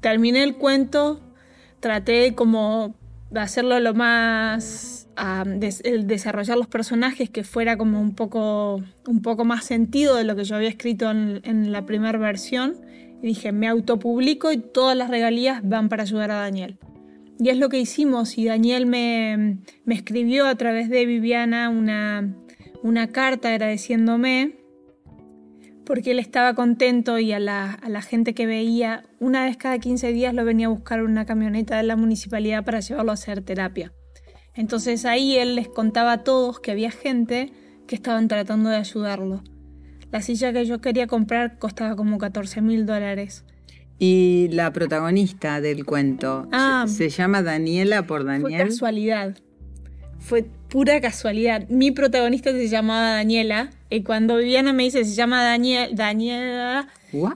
Terminé 0.00 0.42
el 0.42 0.56
cuento, 0.56 1.20
traté 1.80 2.34
como 2.34 2.94
de 3.30 3.40
hacerlo 3.40 3.78
lo 3.78 3.92
más 3.92 5.06
el 5.84 6.06
desarrollar 6.06 6.56
los 6.56 6.68
personajes 6.68 7.28
que 7.28 7.44
fuera 7.44 7.76
como 7.76 8.00
un 8.00 8.14
poco 8.14 8.82
un 9.06 9.20
poco 9.20 9.44
más 9.44 9.66
sentido 9.66 10.16
de 10.16 10.24
lo 10.24 10.34
que 10.34 10.44
yo 10.44 10.56
había 10.56 10.70
escrito 10.70 11.10
en, 11.10 11.72
la 11.72 11.84
primera 11.84 12.16
versión 12.16 12.76
y 13.20 13.26
dije 13.26 13.52
me 13.52 13.68
autopublico 13.68 14.50
y 14.50 14.56
todas 14.56 14.96
las 14.96 15.10
regalías 15.10 15.60
van 15.62 15.90
para 15.90 16.04
ayudar 16.04 16.30
a 16.30 16.36
Daniel 16.36 16.78
y 17.38 17.50
es 17.50 17.58
lo 17.58 17.68
que 17.68 17.78
hicimos 17.78 18.36
y 18.38 18.46
Daniel 18.46 18.86
me, 18.86 19.58
me 19.84 19.94
escribió 19.94 20.46
a 20.46 20.54
través 20.56 20.88
de 20.88 21.06
Viviana 21.06 21.70
una, 21.70 22.34
una 22.82 23.08
carta 23.08 23.50
agradeciéndome 23.50 24.58
porque 25.88 26.10
él 26.10 26.18
estaba 26.18 26.52
contento 26.52 27.18
y 27.18 27.32
a 27.32 27.40
la, 27.40 28.02
gente 28.02 28.34
que 28.34 28.44
veía, 28.44 29.04
una 29.20 29.46
vez 29.46 29.56
cada 29.56 29.78
15 29.78 30.12
días 30.12 30.34
lo 30.34 30.44
venía 30.44 30.66
a 30.66 30.70
buscar 30.70 31.02
una 31.02 31.24
camioneta 31.24 31.78
de 31.78 31.82
la 31.82 31.96
municipalidad 31.96 32.62
para 32.62 32.80
llevarlo 32.80 33.10
a 33.10 33.14
hacer 33.14 33.40
terapia. 33.40 33.94
Entonces 34.52 35.06
ahí 35.06 35.36
él 35.36 35.54
les 35.54 35.66
contaba 35.66 36.12
a 36.12 36.24
todos 36.24 36.60
que 36.60 36.72
había 36.72 36.90
gente 36.90 37.54
que 37.86 37.94
estaban 37.94 38.28
tratando 38.28 38.68
de 38.68 38.76
ayudarlo. 38.76 39.42
La 40.12 40.20
silla 40.20 40.52
que 40.52 40.66
yo 40.66 40.82
quería 40.82 41.06
comprar 41.06 41.58
costaba 41.58 41.96
como 41.96 42.18
14 42.18 42.60
mil 42.60 42.84
dólares. 42.84 43.46
Y 43.98 44.48
la 44.52 44.72
protagonista 44.72 45.60
del 45.60 45.84
cuento 45.84 46.48
ah, 46.52 46.86
se 46.88 47.08
llama 47.08 47.42
Daniela 47.42 48.06
por 48.06 48.24
Daniel. 48.24 48.60
Fue 48.60 48.68
casualidad. 48.68 49.36
Fue 50.20 50.46
pura 50.68 51.00
casualidad. 51.00 51.68
Mi 51.68 51.90
protagonista 51.90 52.52
se 52.52 52.68
llamaba 52.68 53.10
Daniela 53.10 53.70
y 53.90 54.02
cuando 54.02 54.36
Viviana 54.36 54.72
me 54.72 54.84
dice 54.84 55.04
se 55.04 55.14
llama 55.14 55.42
Daniel, 55.42 55.94
Daniela, 55.94 56.88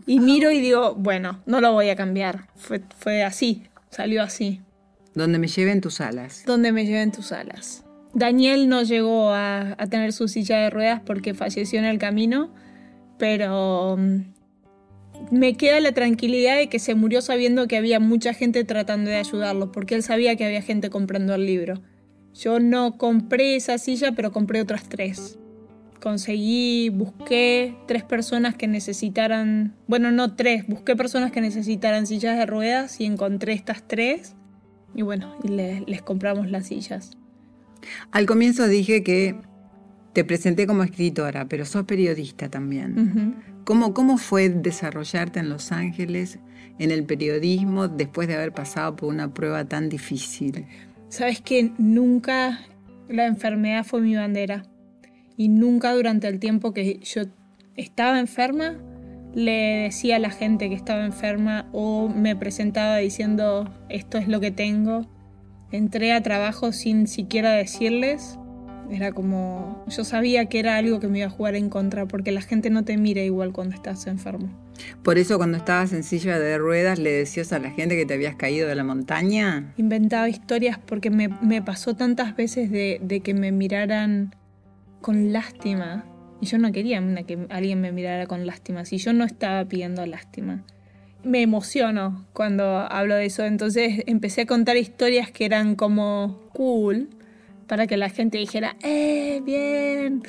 y 0.07 0.21
miro 0.21 0.51
y 0.51 0.61
digo, 0.61 0.95
bueno, 0.95 1.41
no 1.47 1.61
lo 1.61 1.73
voy 1.73 1.89
a 1.89 1.97
cambiar. 1.97 2.49
Fue, 2.57 2.83
fue 2.99 3.23
así, 3.23 3.65
salió 3.91 4.23
así. 4.23 4.61
Donde 5.15 5.39
me 5.39 5.49
lleven 5.49 5.81
tus 5.81 6.01
alas. 6.01 6.45
Donde 6.47 6.73
me 6.73 6.87
lleven 6.87 7.13
tus 7.13 7.33
alas. 7.33 7.85
Daniel 8.15 8.69
no 8.69 8.83
llegó 8.83 9.31
a, 9.31 9.75
a 9.79 9.87
tener 9.87 10.13
su 10.13 10.29
silla 10.29 10.59
de 10.59 10.71
ruedas 10.71 11.01
porque 11.05 11.35
falleció 11.35 11.79
en 11.79 11.87
el 11.87 11.99
camino, 11.99 12.53
pero 13.19 13.97
mm, 13.99 14.21
me 15.31 15.57
queda 15.57 15.81
la 15.81 15.93
tranquilidad 15.93 16.57
de 16.57 16.69
que 16.69 16.79
se 16.79 16.95
murió 16.95 17.23
sabiendo 17.23 17.69
que 17.69 17.77
había 17.77 18.01
mucha 18.01 18.35
gente 18.35 18.65
tratando 18.65 19.11
de 19.11 19.17
ayudarlo, 19.17 19.73
porque 19.73 19.95
él 19.95 20.03
sabía 20.03 20.37
que 20.37 20.45
había 20.45 20.63
gente 20.63 20.91
comprando 20.91 21.35
el 21.35 21.47
libro. 21.47 21.81
Yo 22.35 22.61
no 22.61 22.97
compré 22.99 23.57
esa 23.57 23.79
silla, 23.79 24.13
pero 24.13 24.33
compré 24.33 24.61
otras 24.61 24.89
tres 24.89 25.39
conseguí, 26.03 26.91
busqué 26.91 27.75
tres 27.87 28.03
personas 28.03 28.57
que 28.57 28.67
necesitaran, 28.67 29.75
bueno, 29.87 30.11
no 30.11 30.35
tres, 30.35 30.67
busqué 30.67 30.97
personas 30.97 31.31
que 31.33 31.41
necesitaran 31.41 32.07
sillas 32.07 32.37
de 32.37 32.45
ruedas 32.45 33.01
y 33.01 33.07
encontré 33.07 33.55
estas 33.55 33.87
tres 33.87 34.35
y 34.95 35.03
bueno, 35.03 35.35
y 35.43 35.49
les 35.49 36.03
compramos 36.03 36.51
las 36.51 36.67
sillas. 36.67 37.17
Al 38.11 38.27
comienzo 38.27 38.67
dije 38.69 39.03
que 39.03 39.37
te 40.13 40.25
presenté 40.25 40.67
como 40.67 40.83
escritora, 40.83 41.47
pero 41.47 41.65
sos 41.65 41.85
periodista 41.85 42.49
también. 42.49 43.43
¿Cómo, 43.65 43.95
¿Cómo 43.95 44.19
fue 44.19 44.49
desarrollarte 44.49 45.41
en 45.41 45.49
Los 45.49 45.73
Ángeles 45.73 46.39
en 46.79 46.91
el 46.91 47.05
periodismo 47.05 47.89
después 47.89 48.29
de 48.29 48.35
haber 48.35 48.53
pasado 48.53 48.97
por 48.97 49.09
una 49.09 49.33
prueba 49.33 49.65
tan 49.65 49.89
difícil? 49.89 50.67
Sabes 51.09 51.41
que 51.41 51.73
nunca 51.79 52.61
la 53.09 53.27
enfermedad 53.27 53.85
fue 53.85 54.01
mi 54.01 54.17
bandera 54.17 54.65
y 55.37 55.49
nunca 55.49 55.93
durante 55.93 56.29
el 56.29 56.39
tiempo 56.39 56.73
que 56.73 56.99
yo 57.01 57.23
estaba 57.77 58.19
enferma 58.19 58.77
le 59.35 59.85
decía 59.85 60.17
a 60.17 60.19
la 60.19 60.31
gente 60.31 60.69
que 60.69 60.75
estaba 60.75 61.05
enferma 61.05 61.69
o 61.73 62.09
me 62.09 62.37
presentaba 62.37 62.99
diciendo 62.99 63.73
esto 63.89 64.19
es 64.19 64.29
lo 64.29 64.41
que 64.41 64.51
tengo. 64.51 65.07
Entré 65.71 66.13
a 66.13 66.23
trabajo 66.23 66.73
sin 66.73 67.07
siquiera 67.07 67.53
decirles. 67.53 68.39
Era 68.93 69.13
como, 69.13 69.85
yo 69.89 70.05
sabía 70.05 70.47
que 70.47 70.59
era 70.59 70.77
algo 70.77 71.01
que 71.01 71.09
me 71.09 71.19
iba 71.19 71.27
a 71.27 71.31
jugar 71.31 71.55
en 71.55 71.71
contra, 71.71 72.07
porque 72.07 72.31
la 72.31 72.43
gente 72.43 72.69
no 72.69 72.85
te 72.85 72.99
mira 72.99 73.23
igual 73.23 73.53
cuando 73.53 73.75
estás 73.75 74.07
enfermo. 74.07 74.51
Por 75.03 75.17
eso 75.17 75.39
cuando 75.39 75.57
estabas 75.57 75.93
en 75.95 76.03
silla 76.03 76.39
de 76.39 76.59
ruedas 76.59 76.99
le 76.99 77.11
decías 77.11 77.53
a 77.53 77.59
la 77.59 77.71
gente 77.71 77.97
que 77.97 78.05
te 78.05 78.15
habías 78.15 78.37
caído 78.37 78.69
de 78.69 78.75
la 78.75 78.85
montaña. 78.85 79.73
Inventaba 79.79 80.29
historias 80.29 80.79
porque 80.79 81.11
me, 81.11 81.63
pasó 81.63 81.97
tantas 81.97 82.37
veces 82.37 82.71
de, 82.71 83.01
de 83.03 83.21
que 83.21 83.33
me 83.33 83.51
miraran 83.51 84.35
con 85.01 85.33
lástima. 85.33 86.05
Y 86.41 86.47
yo 86.47 86.59
no 86.59 86.73
quería 86.73 87.01
que 87.25 87.47
alguien 87.51 87.81
me 87.81 87.93
mirara 87.93 88.27
con 88.27 88.47
lástima, 88.47 88.85
si 88.85 88.99
yo 88.99 89.13
no 89.13 89.25
estaba 89.25 89.65
pidiendo 89.65 90.05
lástima. 90.05 90.65
Me 91.25 91.41
emociono 91.41 92.27
cuando 92.33 92.65
hablo 92.65 93.15
de 93.15 93.27
eso, 93.27 93.45
entonces 93.45 94.03
empecé 94.07 94.43
a 94.43 94.47
contar 94.47 94.77
historias 94.77 95.31
que 95.31 95.45
eran 95.45 95.77
como 95.77 96.41
cool, 96.53 97.11
para 97.73 97.87
que 97.87 97.97
la 97.97 98.11
gente 98.11 98.37
dijera, 98.37 98.77
¡eh, 98.83 99.41
bien! 99.47 100.23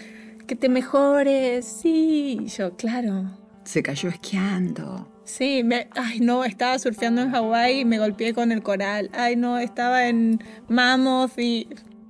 ¡Que 0.48 0.56
te 0.56 0.70
mejores! 0.70 1.66
Sí, 1.66 2.40
y 2.42 2.48
yo, 2.48 2.78
claro. 2.78 3.38
Se 3.66 3.84
cayó 3.84 4.08
esquiando. 4.08 5.12
Sí, 5.26 5.62
me, 5.62 5.90
ay 5.94 6.22
no, 6.22 6.46
estaba 6.46 6.80
surfeando 6.80 7.22
en 7.22 7.32
Hawái 7.32 7.82
y 7.82 7.84
me 7.84 8.00
golpeé 8.00 8.34
con 8.34 8.54
el 8.54 8.64
coral. 8.64 9.10
Ay 9.12 9.36
no, 9.36 9.58
estaba 9.60 10.08
en 10.08 10.40
Mammoth 10.70 11.38
y... 11.38 11.68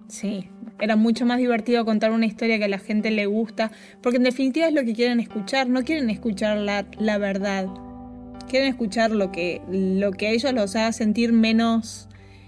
Sí, 0.07 0.51
era 0.79 0.95
mucho 0.97 1.25
más 1.25 1.39
divertido 1.39 1.83
contar 1.83 2.11
una 2.11 2.27
historia 2.27 2.59
que 2.59 2.65
a 2.65 2.67
la 2.69 2.77
gente 2.77 3.09
le 3.09 3.25
gusta, 3.25 3.71
porque 4.03 4.17
en 4.17 4.23
definitiva 4.25 4.67
es 4.67 4.73
lo 4.75 4.83
que 4.83 4.93
quieren 4.93 5.19
escuchar, 5.19 5.67
no 5.67 5.83
quieren 5.83 6.11
escuchar 6.11 6.59
la, 6.59 6.85
la 6.99 7.17
verdad, 7.17 7.69
quieren 8.47 8.69
escuchar 8.69 9.09
lo 9.09 9.31
que, 9.31 9.63
lo 9.67 10.11
que 10.11 10.27
a 10.27 10.29
ellos 10.29 10.53
los 10.53 10.75
haga 10.75 10.91
sentir 10.91 11.33
menos 11.33 12.07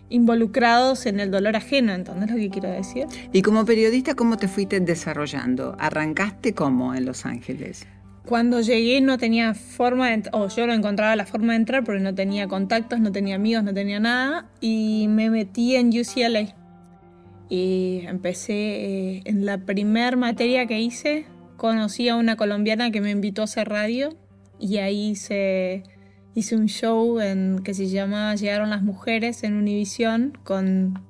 involucrados 0.09 1.05
en 1.05 1.19
el 1.19 1.31
dolor 1.31 1.55
ajeno, 1.55 1.93
¿entendés 1.93 2.29
lo 2.29 2.37
que 2.37 2.49
quiero 2.49 2.69
decir? 2.69 3.05
Y 3.31 3.41
como 3.41 3.65
periodista, 3.65 4.15
¿cómo 4.15 4.37
te 4.37 4.47
fuiste 4.47 4.79
desarrollando? 4.79 5.75
¿Arrancaste 5.79 6.53
cómo 6.53 6.93
en 6.93 7.05
Los 7.05 7.25
Ángeles? 7.25 7.87
Cuando 8.25 8.61
llegué 8.61 9.01
no 9.01 9.19
tenía 9.19 9.53
forma 9.53 10.09
de, 10.09 10.29
o 10.31 10.47
yo 10.47 10.65
no 10.65 10.73
encontraba 10.73 11.15
la 11.15 11.25
forma 11.25 11.53
de 11.53 11.57
entrar 11.57 11.83
porque 11.83 12.01
no 12.01 12.15
tenía 12.15 12.47
contactos, 12.47 12.99
no 12.99 13.11
tenía 13.11 13.35
amigos, 13.35 13.63
no 13.63 13.73
tenía 13.73 13.99
nada 13.99 14.49
y 14.61 15.07
me 15.09 15.29
metí 15.29 15.75
en 15.75 15.89
UCLA 15.89 16.55
y 17.49 18.01
empecé 18.05 18.53
eh, 18.53 19.21
en 19.25 19.45
la 19.45 19.59
primer 19.59 20.17
materia 20.17 20.65
que 20.65 20.79
hice, 20.79 21.25
conocí 21.57 22.09
a 22.09 22.15
una 22.15 22.35
colombiana 22.35 22.89
que 22.89 22.99
me 22.99 23.11
invitó 23.11 23.41
a 23.41 23.45
hacer 23.45 23.69
radio 23.69 24.15
y 24.59 24.77
ahí 24.77 25.11
hice, 25.11 25.83
hice 26.35 26.55
un 26.55 26.67
show 26.67 27.19
en, 27.19 27.61
que 27.63 27.73
se 27.73 27.87
llamaba 27.87 28.35
Llegaron 28.35 28.69
las 28.69 28.83
mujeres 28.83 29.43
en 29.43 29.55
Univisión 29.55 30.37
con 30.43 31.01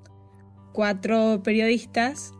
cuatro 0.72 1.42
periodistas, 1.44 2.34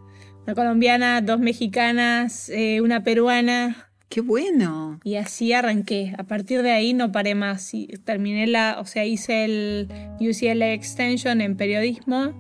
una 0.44 0.54
colombiana, 0.54 1.22
dos 1.22 1.40
mexicanas, 1.40 2.50
eh, 2.50 2.80
una 2.82 3.04
peruana. 3.04 3.90
Qué 4.08 4.22
bueno. 4.22 5.00
Y 5.04 5.16
así 5.16 5.52
arranqué. 5.52 6.14
A 6.18 6.24
partir 6.24 6.62
de 6.62 6.72
ahí 6.72 6.94
no 6.94 7.12
paré 7.12 7.34
más. 7.34 7.72
terminé 8.06 8.46
la, 8.46 8.78
o 8.80 8.86
sea, 8.86 9.04
hice 9.04 9.46
el 9.46 9.90
UCLA 10.20 10.74
Extension 10.74 11.42
en 11.42 11.58
periodismo 11.58 12.34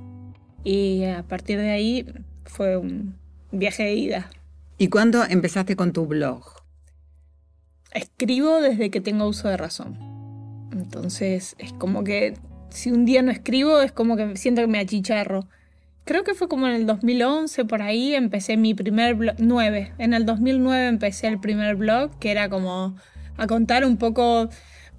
y 0.64 1.04
a 1.06 1.24
partir 1.24 1.58
de 1.58 1.72
ahí 1.72 2.06
fue 2.46 2.78
un 2.78 3.16
viaje 3.52 3.84
de 3.84 3.96
ida. 3.96 4.30
¿Y 4.78 4.90
cuándo 4.90 5.24
empezaste 5.28 5.76
con 5.76 5.92
tu 5.92 6.06
blog? 6.06 6.44
Escribo 7.92 8.62
desde 8.62 8.92
que 8.92 9.02
tengo 9.02 9.28
uso 9.28 9.48
de 9.48 9.58
razón. 9.58 10.15
Entonces 10.96 11.56
es 11.60 11.74
como 11.74 12.06
que 12.06 12.36
si 12.70 12.90
un 12.90 13.06
día 13.06 13.22
no 13.22 13.32
escribo 13.32 13.82
es 13.82 13.92
como 13.92 14.16
que 14.16 14.38
siento 14.38 14.62
que 14.62 14.68
me 14.68 14.80
achicharro. 14.80 15.48
Creo 16.06 16.24
que 16.24 16.36
fue 16.36 16.48
como 16.48 16.68
en 16.68 16.74
el 16.74 16.86
2011, 16.86 17.66
por 17.66 17.82
ahí 17.82 18.14
empecé 18.16 18.58
mi 18.58 18.74
primer 18.74 19.16
blog, 19.16 19.36
9. 19.38 19.94
En 19.98 20.14
el 20.14 20.26
2009 20.26 20.88
empecé 20.88 21.28
el 21.28 21.40
primer 21.40 21.76
blog, 21.76 22.18
que 22.20 22.32
era 22.32 22.48
como 22.48 22.96
a 23.38 23.48
contar 23.48 23.86
un 23.86 23.98
poco, 23.98 24.50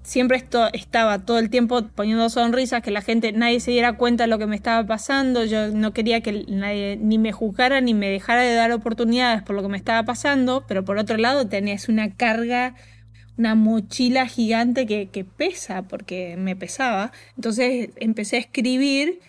siempre 0.03 0.37
esto 0.37 0.67
estaba 0.73 1.25
todo 1.25 1.39
el 1.39 1.49
tiempo 1.49 1.81
poniendo 1.95 2.29
sonrisas, 2.29 2.83
que 2.83 2.91
la 2.91 3.01
gente, 3.01 3.31
nadie 3.31 3.59
se 3.59 3.71
diera 3.71 3.93
cuenta 3.93 4.25
de 4.25 4.27
lo 4.27 4.37
que 4.37 4.47
me 4.47 4.55
estaba 4.55 4.85
pasando, 4.85 5.45
yo 5.45 5.69
no 5.69 5.93
quería 5.93 6.21
que 6.21 6.45
nadie 6.49 6.97
ni 7.01 7.17
me 7.17 7.31
juzgara 7.31 7.81
ni 7.81 7.93
me 7.93 8.09
dejara 8.09 8.41
de 8.41 8.53
dar 8.53 8.71
oportunidades 8.71 9.41
por 9.43 9.55
lo 9.55 9.61
que 9.61 9.69
me 9.69 9.77
estaba 9.77 10.03
pasando, 10.03 10.65
pero 10.67 10.83
por 10.85 10.97
otro 10.97 11.17
lado 11.17 11.47
tenías 11.47 11.89
una 11.89 12.13
carga 12.13 12.75
una 13.37 13.55
mochila 13.55 14.27
gigante 14.27 14.85
que, 14.85 15.25
pesa, 15.25 15.83
porque 15.83 16.35
me 16.37 16.55
pesaba. 16.55 17.11
Entonces 17.35 17.89
empecé 17.97 18.37
a 18.37 18.39
escribir 18.39 19.19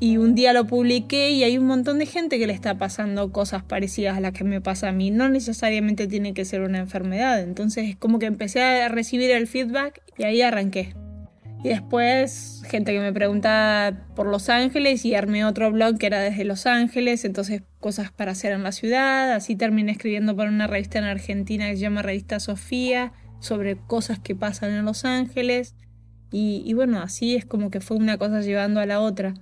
y 0.00 0.16
un 0.16 0.34
día 0.34 0.52
lo 0.52 0.66
publiqué 0.66 1.30
y 1.30 1.44
hay 1.44 1.58
un 1.58 1.66
montón 1.66 1.98
de 1.98 2.06
gente 2.06 2.38
que 2.38 2.46
le 2.46 2.52
está 2.52 2.78
pasando 2.78 3.32
cosas 3.32 3.62
parecidas 3.62 4.16
a 4.16 4.20
las 4.20 4.32
que 4.32 4.44
me 4.44 4.60
pasa 4.60 4.88
a 4.88 4.92
mí. 4.92 5.10
No 5.10 5.28
necesariamente 5.28 6.06
tiene 6.06 6.34
que 6.34 6.44
ser 6.44 6.62
una 6.62 6.78
enfermedad. 6.78 7.42
Entonces 7.42 7.96
como 7.96 8.18
que 8.18 8.26
empecé 8.26 8.62
a 8.62 8.88
recibir 8.88 9.30
el 9.30 9.46
feedback 9.46 10.00
y 10.16 10.24
ahí 10.24 10.42
arranqué. 10.42 10.94
Y 11.62 11.68
después 11.68 12.62
gente 12.66 12.92
que 12.92 13.00
me 13.00 13.12
preguntaba 13.12 13.96
por 14.14 14.26
Los 14.26 14.50
Ángeles 14.50 15.02
y 15.06 15.14
armé 15.14 15.46
otro 15.46 15.70
blog 15.72 15.96
que 15.96 16.06
era 16.06 16.20
desde 16.20 16.44
Los 16.44 16.66
Ángeles, 16.66 17.24
entonces 17.24 17.62
cosas 17.80 18.12
para 18.12 18.32
hacer 18.32 18.52
en 18.52 18.62
la 18.62 18.72
ciudad. 18.72 19.32
Así 19.32 19.56
terminé 19.56 19.92
escribiendo 19.92 20.36
para 20.36 20.50
una 20.50 20.66
revista 20.66 20.98
en 20.98 21.04
Argentina 21.04 21.70
que 21.70 21.76
se 21.76 21.82
llama 21.82 22.02
Revista 22.02 22.38
Sofía 22.38 23.12
sobre 23.44 23.76
cosas 23.76 24.18
que 24.18 24.34
pasan 24.34 24.72
en 24.72 24.84
Los 24.84 25.04
Ángeles. 25.04 25.74
Y, 26.30 26.74
bueno, 26.74 27.00
así 27.00 27.36
es 27.36 27.44
como 27.44 27.70
que 27.70 27.80
fue 27.80 27.96
una 27.96 28.18
cosa 28.18 28.40
llevando 28.40 28.80
a 28.80 28.86
la 28.86 28.98
otra. 28.98 29.34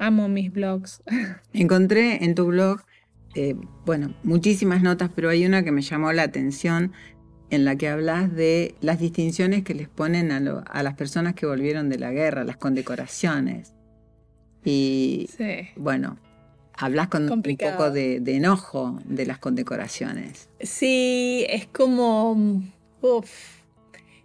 Amo 0.00 0.28
mis 0.28 0.52
blogs. 0.52 1.02
Encontré 1.52 2.24
en 2.24 2.34
tu 2.34 2.46
blog, 2.46 2.80
eh, 3.36 3.54
bueno, 3.86 4.16
muchísimas 4.24 4.82
notas, 4.82 5.10
pero 5.14 5.30
hay 5.30 5.46
una 5.46 5.62
que 5.62 5.70
me 5.70 5.82
llamó 5.82 6.12
la 6.12 6.24
atención 6.24 6.92
en 7.50 7.64
la 7.64 7.76
que 7.76 7.88
hablas 7.88 8.34
de 8.34 8.74
las 8.80 8.98
distinciones 8.98 9.62
que 9.62 9.74
les 9.74 9.88
ponen 9.88 10.32
a, 10.32 10.82
las 10.82 10.94
personas 10.94 11.34
que 11.34 11.46
volvieron 11.46 11.88
de 11.88 11.98
la 11.98 12.10
guerra, 12.10 12.42
las 12.42 12.56
condecoraciones. 12.56 13.74
Y 14.64 15.30
bueno, 15.76 16.18
hablas 16.74 17.08
con 17.08 17.30
un 17.30 17.42
poco 17.42 17.90
de, 17.92 18.18
de, 18.18 18.36
enojo 18.36 18.98
de 19.04 19.24
las 19.24 19.38
condecoraciones. 19.38 20.50
Sí, 20.60 21.46
es 21.48 21.66
como 21.66 22.62
Uf. 23.00 23.58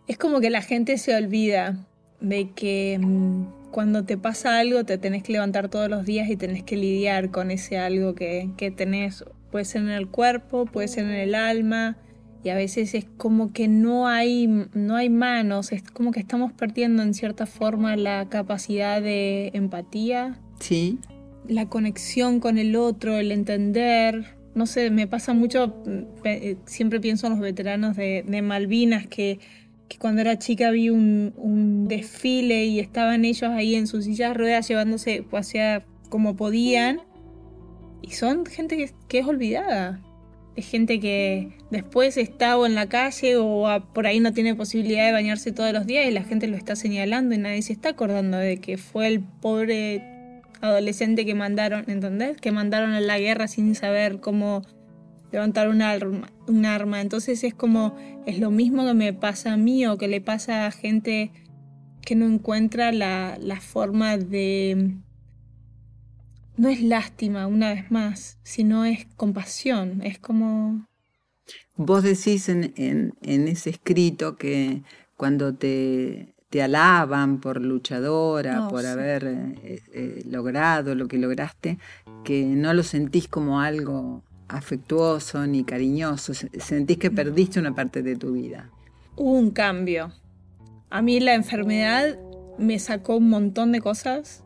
Es 0.08 0.18
como 0.18 0.39
que 0.42 0.50
la 0.50 0.62
gente 0.62 0.98
se 0.98 1.15
olvida 1.15 1.86
de 2.20 2.51
que 2.51 3.00
mm, 3.01 3.72
cuando 3.72 4.03
te 4.03 4.18
pasa 4.18 4.60
algo 4.60 4.84
te 4.84 4.98
tenés 4.98 5.24
que 5.24 5.34
levantar 5.34 5.70
todos 5.70 5.89
los 5.89 6.06
días 6.06 6.30
y 6.30 6.36
tenés 6.36 6.63
que 6.63 6.77
lidiar 6.77 7.32
con 7.32 7.51
ese 7.51 7.77
algo 7.77 8.15
que, 8.15 8.50
que 8.58 8.72
tenés. 8.72 9.24
Puede 9.51 9.65
ser 9.65 9.84
en 9.84 9.89
el 9.89 10.08
cuerpo, 10.08 10.65
puede 10.65 10.88
ser 10.88 11.06
en 11.06 11.12
el 11.12 11.36
alma, 11.36 11.98
y 12.44 12.50
a 12.50 12.56
veces 12.56 12.94
es 12.94 13.06
como 13.18 13.53
que 13.53 13.68
no 13.68 14.08
hay, 14.08 14.48
no 14.74 14.96
hay 14.96 15.10
manos, 15.10 15.72
es 15.72 15.82
como 15.82 16.12
que 16.12 16.20
estamos 16.20 16.51
perdiendo 16.51 17.01
en 17.01 17.13
cierta 17.13 17.46
forma 17.46 17.96
la 17.96 18.27
capacidad 18.30 19.01
de 19.01 19.51
empatía. 19.53 20.39
Sí. 20.60 21.00
La 21.48 21.70
conexión 21.70 22.42
con 22.42 22.58
el 22.58 22.75
otro, 22.75 23.18
el 23.18 23.32
entender 23.32 24.36
no 24.56 24.68
sé, 24.68 24.90
me 24.92 25.08
pasa 25.08 25.34
mucho, 25.34 25.74
eh, 26.24 26.58
siempre 26.66 27.00
pienso 27.00 27.28
en 27.28 27.34
los 27.34 27.42
veteranos 27.42 27.96
de, 27.96 28.42
Malvinas, 28.44 29.08
que, 29.08 29.39
cuando 30.00 30.22
era 30.22 30.39
chica 30.39 30.72
vi 30.72 30.89
un, 30.89 31.88
desfile 31.88 32.66
y 32.66 32.80
estaban 32.80 33.26
ellos 33.26 33.52
ahí 33.52 33.76
en 33.76 33.88
sus 33.88 34.06
sillas 34.06 34.36
ruedas 34.36 34.68
llevándose 34.68 35.26
hacia 35.32 35.86
como 36.10 36.36
podían. 36.36 37.02
Y 38.02 38.12
son 38.12 38.46
gente 38.46 38.92
que, 39.08 39.20
es 39.20 39.26
olvidada. 39.26 40.02
Es 40.56 40.68
gente 40.68 41.00
que 41.00 41.58
después 41.72 42.18
está 42.18 42.58
o 42.58 42.66
en 42.66 42.76
la 42.76 42.89
calle 42.89 43.38
o 43.38 43.66
por 43.94 44.06
ahí 44.06 44.20
no 44.20 44.34
tiene 44.34 44.56
posibilidad 44.56 45.06
de 45.06 45.12
bañarse 45.12 45.52
todos 45.52 45.74
los 45.74 45.88
días 45.88 46.06
y 46.06 46.12
la 46.12 46.24
gente 46.24 46.48
lo 46.48 46.58
está 46.58 46.76
señalando 46.76 47.34
y 47.34 47.39
nadie 47.39 47.62
se 47.63 47.74
está 47.74 47.89
acordando 47.89 48.38
de 48.38 48.58
que 48.58 48.78
fue 48.78 49.08
el 49.08 49.22
pobre 49.22 50.12
adolescente 50.63 51.26
que 51.26 51.36
mandaron, 51.36 51.84
¿entendés? 51.88 52.39
Que 52.39 52.52
mandaron 52.52 52.93
a 52.93 53.02
la 53.02 53.19
guerra 53.19 53.47
sin 53.47 53.76
saber 53.76 54.21
cómo 54.21 54.63
levantar 55.32 55.67
un 55.67 55.82
arma, 55.82 56.32
un 56.47 56.65
arma. 56.65 57.02
Entonces 57.02 57.43
es 57.43 57.54
como, 57.54 57.95
es 58.26 58.39
lo 58.39 58.49
mismo 58.49 58.86
que 58.86 58.93
me 58.93 59.13
pasa 59.13 59.54
a 59.54 59.58
mí 59.58 59.86
o 59.86 59.97
que 59.97 60.08
le 60.08 60.21
pasa 60.21 60.65
a 60.65 60.71
gente 60.71 61.32
que 62.02 62.15
no 62.15 62.26
encuentra 62.26 62.91
la, 62.91 63.60
forma 63.62 64.17
de... 64.17 64.95
No 66.56 66.69
es 66.69 66.82
lástima, 66.82 67.47
una 67.47 67.73
vez 67.73 67.91
más, 67.91 68.38
sino 68.43 68.86
es 68.86 69.06
compasión, 69.17 70.02
es 70.02 70.17
como... 70.17 70.88
Vos 71.76 72.04
decís 72.04 72.47
en, 72.47 72.71
en 72.78 73.47
ese 73.47 73.71
escrito 73.71 74.38
que 74.38 74.84
cuando 75.17 75.56
te 75.56 76.33
te 76.54 76.62
alaban 76.62 77.39
por 77.39 77.60
luchadora, 77.62 78.68
por 78.68 78.86
haber 78.86 79.26
eh, 79.26 79.82
eh, 79.92 80.24
logrado 80.30 80.94
lo 80.94 81.08
que 81.08 81.18
lograste, 81.18 81.80
que 82.24 82.46
no 82.46 82.76
lo 82.76 82.84
sentís 82.84 83.28
como 83.28 83.60
algo 83.60 84.22
afectuoso 84.50 85.48
ni 85.48 85.63
cariñoso, 85.63 86.36
sentís 86.36 87.00
que 87.00 87.10
perdiste 87.10 87.60
una 87.60 87.74
parte 87.74 88.04
de 88.04 88.16
tu 88.18 88.34
vida. 88.34 88.70
Hubo 89.16 89.32
un 89.32 89.50
cambio. 89.50 90.12
A 90.92 91.02
mí 91.02 91.20
la 91.20 91.34
enfermedad 91.34 92.20
me 92.60 92.78
sacó 92.78 93.18
un 93.18 93.30
montón 93.30 93.72
de 93.72 93.82
cosas, 93.82 94.44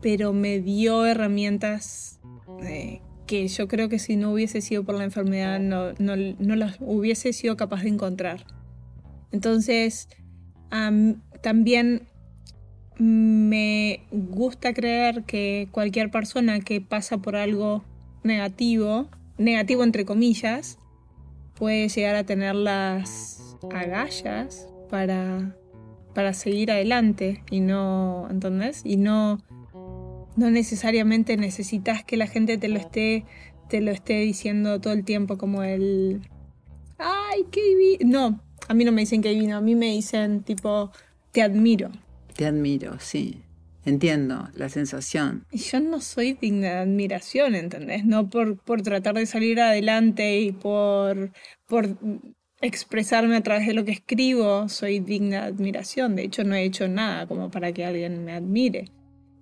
pero 0.00 0.32
me 0.32 0.60
dio 0.60 1.04
herramientas 1.04 2.20
eh, 2.62 3.00
que 3.26 3.48
yo 3.48 3.66
creo 3.66 3.88
que 3.88 3.98
si 3.98 4.14
no 4.14 4.30
hubiese 4.30 4.60
sido 4.60 4.84
por 4.84 4.94
la 4.94 5.02
enfermedad 5.02 5.58
no, 5.58 5.94
no 5.98 6.54
las 6.54 6.76
hubiese 6.78 7.32
sido 7.32 7.56
capaz 7.56 7.82
de 7.82 7.88
encontrar. 7.88 8.46
Entonces, 9.32 10.08
también 11.40 12.08
me 12.98 14.00
gusta 14.10 14.72
creer 14.72 15.24
que 15.24 15.68
cualquier 15.70 16.10
persona 16.10 16.60
que 16.60 16.80
pasa 16.80 17.18
por 17.18 17.36
algo 17.36 17.84
negativo, 18.22 19.08
negativo 19.38 19.84
entre 19.84 20.04
comillas, 20.04 20.78
puede 21.54 21.88
llegar 21.88 22.16
a 22.16 22.24
tener 22.24 22.54
las 22.54 23.56
agallas 23.72 24.68
para, 24.90 25.56
para 26.14 26.34
seguir 26.34 26.70
adelante 26.70 27.42
y 27.50 27.60
no, 27.60 28.28
¿entendés? 28.30 28.82
Y 28.84 28.96
no, 28.96 29.38
no 30.36 30.50
necesariamente 30.50 31.36
necesitas 31.36 32.04
que 32.04 32.16
la 32.16 32.26
gente 32.26 32.58
te 32.58 32.68
lo 32.68 32.78
esté, 32.78 33.24
te 33.68 33.80
lo 33.80 33.90
esté 33.90 34.20
diciendo 34.20 34.80
todo 34.80 34.92
el 34.92 35.04
tiempo 35.04 35.38
como 35.38 35.62
el, 35.62 36.22
ay, 36.98 37.44
qué. 37.50 37.98
No, 38.04 38.40
a 38.68 38.74
mí 38.74 38.84
no 38.84 38.92
me 38.92 39.02
dicen 39.02 39.22
que 39.22 39.30
divino, 39.30 39.56
a 39.56 39.60
mí 39.60 39.74
me 39.74 39.92
dicen 39.92 40.42
tipo, 40.42 40.90
te 41.32 41.42
admiro. 41.42 41.90
Te 42.34 42.46
admiro, 42.46 42.98
sí. 42.98 43.42
Entiendo 43.84 44.48
la 44.54 44.70
sensación. 44.70 45.44
Y 45.50 45.58
yo 45.58 45.78
no 45.78 46.00
soy 46.00 46.32
digna 46.32 46.68
de 46.68 46.78
admiración, 46.78 47.54
¿entendés? 47.54 48.06
No 48.06 48.30
por, 48.30 48.56
por 48.56 48.80
tratar 48.80 49.14
de 49.14 49.26
salir 49.26 49.60
adelante 49.60 50.40
y 50.40 50.52
por, 50.52 51.32
por 51.66 51.98
expresarme 52.62 53.36
a 53.36 53.42
través 53.42 53.66
de 53.66 53.74
lo 53.74 53.84
que 53.84 53.92
escribo, 53.92 54.70
soy 54.70 55.00
digna 55.00 55.42
de 55.42 55.48
admiración. 55.48 56.16
De 56.16 56.24
hecho, 56.24 56.44
no 56.44 56.54
he 56.54 56.64
hecho 56.64 56.88
nada 56.88 57.26
como 57.26 57.50
para 57.50 57.72
que 57.72 57.84
alguien 57.84 58.24
me 58.24 58.32
admire. 58.32 58.86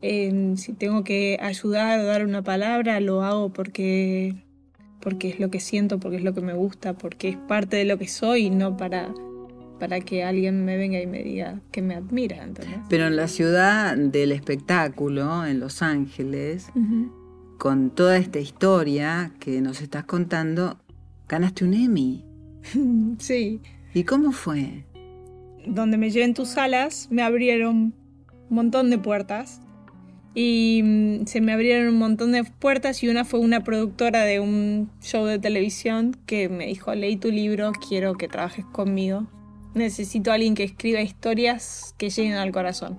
si 0.00 0.72
tengo 0.72 1.04
que 1.04 1.38
ayudar 1.40 2.00
o 2.00 2.04
dar 2.04 2.24
una 2.24 2.42
palabra, 2.42 2.98
lo 2.98 3.22
hago 3.22 3.52
porque 3.52 4.34
porque 5.02 5.28
es 5.28 5.40
lo 5.40 5.50
que 5.50 5.60
siento, 5.60 5.98
porque 5.98 6.16
es 6.16 6.22
lo 6.22 6.32
que 6.32 6.40
me 6.40 6.54
gusta, 6.54 6.94
porque 6.94 7.28
es 7.30 7.36
parte 7.36 7.76
de 7.76 7.84
lo 7.84 7.98
que 7.98 8.08
soy, 8.08 8.50
no 8.50 8.76
para, 8.76 9.12
para 9.78 10.00
que 10.00 10.22
alguien 10.22 10.64
me 10.64 10.76
venga 10.76 11.00
y 11.00 11.06
me 11.06 11.22
diga 11.22 11.60
que 11.72 11.82
me 11.82 11.94
admira. 11.94 12.48
Pero 12.88 13.06
en 13.08 13.16
la 13.16 13.28
ciudad 13.28 13.96
del 13.96 14.32
espectáculo, 14.32 15.44
en 15.44 15.60
Los 15.60 15.82
Ángeles, 15.82 16.68
con 17.58 17.90
toda 17.90 18.16
esta 18.16 18.38
historia 18.38 19.32
que 19.40 19.60
nos 19.60 19.82
estás 19.82 20.04
contando, 20.04 20.78
ganaste 21.28 21.64
un 21.64 21.74
Emmy. 21.74 22.24
sí. 23.18 23.60
¿Y 23.92 24.04
cómo 24.04 24.32
fue? 24.32 24.84
Donde 25.66 25.98
me 25.98 26.10
lleven 26.10 26.32
tus 26.32 26.56
alas, 26.56 27.08
me 27.10 27.22
abrieron 27.22 27.94
un 28.48 28.56
montón 28.56 28.88
de 28.90 28.98
puertas 28.98 29.60
Y 30.34 30.82
mm, 30.82 31.26
se 31.26 31.40
me 31.40 31.52
abrieron 31.52 31.88
un 31.88 31.98
montón 31.98 32.32
de 32.32 32.44
puertas 32.44 33.02
y 33.02 33.08
una 33.08 33.24
fue 33.24 33.40
una 33.40 33.64
productora 33.64 34.24
de 34.24 34.40
un 34.40 34.90
show 35.00 35.26
de 35.26 35.38
televisión 35.38 36.16
que 36.26 36.48
me 36.48 36.66
dijo, 36.66 36.94
leí 36.94 37.16
tu 37.16 37.30
libro, 37.30 37.72
quiero 37.88 38.14
que 38.14 38.28
trabajes 38.28 38.64
conmigo. 38.64 39.26
Necesito 39.74 40.30
a 40.30 40.34
alguien 40.34 40.54
que 40.54 40.64
escriba 40.64 41.00
historias 41.00 41.94
que 41.98 42.10
lleguen 42.10 42.34
al 42.34 42.52
corazón. 42.52 42.98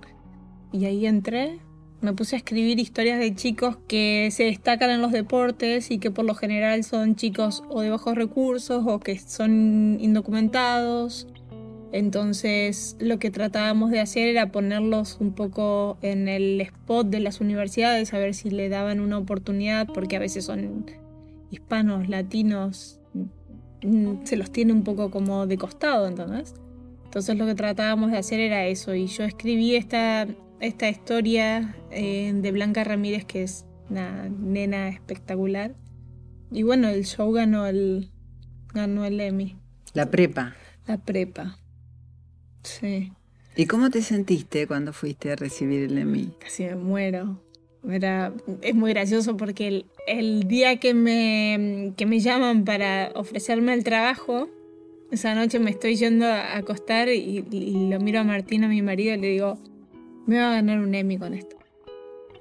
Y 0.72 0.86
ahí 0.86 1.06
entré, 1.06 1.60
me 2.02 2.14
puse 2.14 2.36
a 2.36 2.40
escribir 2.40 2.80
historias 2.80 3.20
de 3.20 3.34
chicos 3.34 3.78
que 3.88 4.30
se 4.32 4.44
destacan 4.44 4.90
en 4.90 5.02
los 5.02 5.12
deportes 5.12 5.90
y 5.90 6.00
que 6.00 6.12
por 6.12 6.26
lo 6.26 6.36
general 6.36 6.84
son 6.84 7.16
chicos 7.16 7.64
o 7.70 7.82
de 7.82 7.90
bajos 7.90 8.16
recursos 8.16 8.84
o 8.86 9.00
que 9.00 9.18
son 9.18 9.98
indocumentados 10.02 11.28
entonces 11.94 12.98
lo 13.00 13.20
que 13.20 13.30
tratábamos 13.30 13.92
de 13.92 14.00
hacer 14.00 14.28
era 14.28 14.52
ponerlos 14.52 15.18
un 15.20 15.34
poco 15.34 16.00
en 16.02 16.28
el 16.28 16.60
spot 16.60 17.08
de 17.08 17.20
las 17.20 17.40
universidades, 17.40 18.16
a 18.16 18.18
ver 18.18 18.34
si 18.34 18.50
le 18.50 18.68
daban 18.68 19.00
una 19.00 19.20
oportunidad, 19.20 19.86
porque 19.94 20.16
a 20.16 20.20
veces 20.20 20.46
son 20.46 20.88
hispanos, 21.52 22.10
latinos, 22.10 23.00
mm, 23.84 24.24
se 24.24 24.38
los 24.38 24.52
tiene 24.52 24.74
un 24.74 24.84
poco 24.84 25.12
como 25.12 25.46
de 25.46 25.56
costado, 25.60 26.08
¿entendés? 26.08 26.56
Entonces 27.06 27.38
lo 27.38 27.46
que 27.46 27.54
tratábamos 27.54 28.10
de 28.10 28.18
hacer 28.18 28.40
era 28.40 28.66
eso, 28.66 28.96
y 28.96 29.06
yo 29.06 29.24
escribí 29.24 29.76
esta, 29.76 30.26
esta 30.62 30.90
historia 30.90 31.76
eh, 31.92 32.34
de 32.34 32.52
Blanca 32.52 32.84
Ramírez, 32.84 33.24
que 33.24 33.44
es 33.44 33.68
una 33.92 34.30
nena 34.30 34.90
espectacular. 34.90 35.76
Y 36.52 36.64
bueno, 36.64 36.88
el 36.88 37.06
show 37.06 37.32
ganó 37.32 37.68
el, 37.68 38.10
ganó 38.74 39.06
el 39.06 39.20
Emmy. 39.20 39.58
La 39.94 40.10
prepa. 40.10 40.56
La 40.88 40.98
prepa. 40.98 41.60
Sí. 42.64 43.12
¿Y 43.56 43.68
cómo 43.68 43.90
te 43.90 44.02
sentiste 44.02 44.66
cuando 44.68 44.94
fuiste 44.94 45.32
a 45.32 45.36
recibir 45.36 45.84
el 45.84 45.98
Emmy? 45.98 46.32
Casi 46.40 46.64
me 46.64 46.76
muero. 46.76 47.40
Era, 47.90 48.34
es 48.62 48.74
muy 48.74 48.94
gracioso 48.94 49.36
porque 49.36 49.86
el, 50.08 50.48
día 50.48 50.80
que 50.80 50.94
me, 50.94 51.94
que 51.98 52.06
me 52.06 52.20
llaman 52.20 52.64
para 52.64 53.12
ofrecerme 53.16 53.74
el 53.74 53.84
trabajo, 53.84 54.50
esa 55.12 55.36
noche 55.36 55.60
me 55.60 55.72
estoy 55.72 55.96
yendo 55.96 56.26
a 56.26 56.58
acostar 56.58 57.10
y, 57.10 57.42
lo 57.90 58.00
miro 58.00 58.22
a 58.22 58.24
Martín, 58.24 58.64
a 58.64 58.70
mi 58.70 58.82
marido, 58.82 59.14
y 59.14 59.18
le 59.20 59.28
digo, 59.28 59.60
me 60.26 60.40
va 60.40 60.52
a 60.52 60.56
ganar 60.56 60.80
un 60.80 60.96
Emmy 60.96 61.18
con 61.18 61.34
esto. 61.34 61.58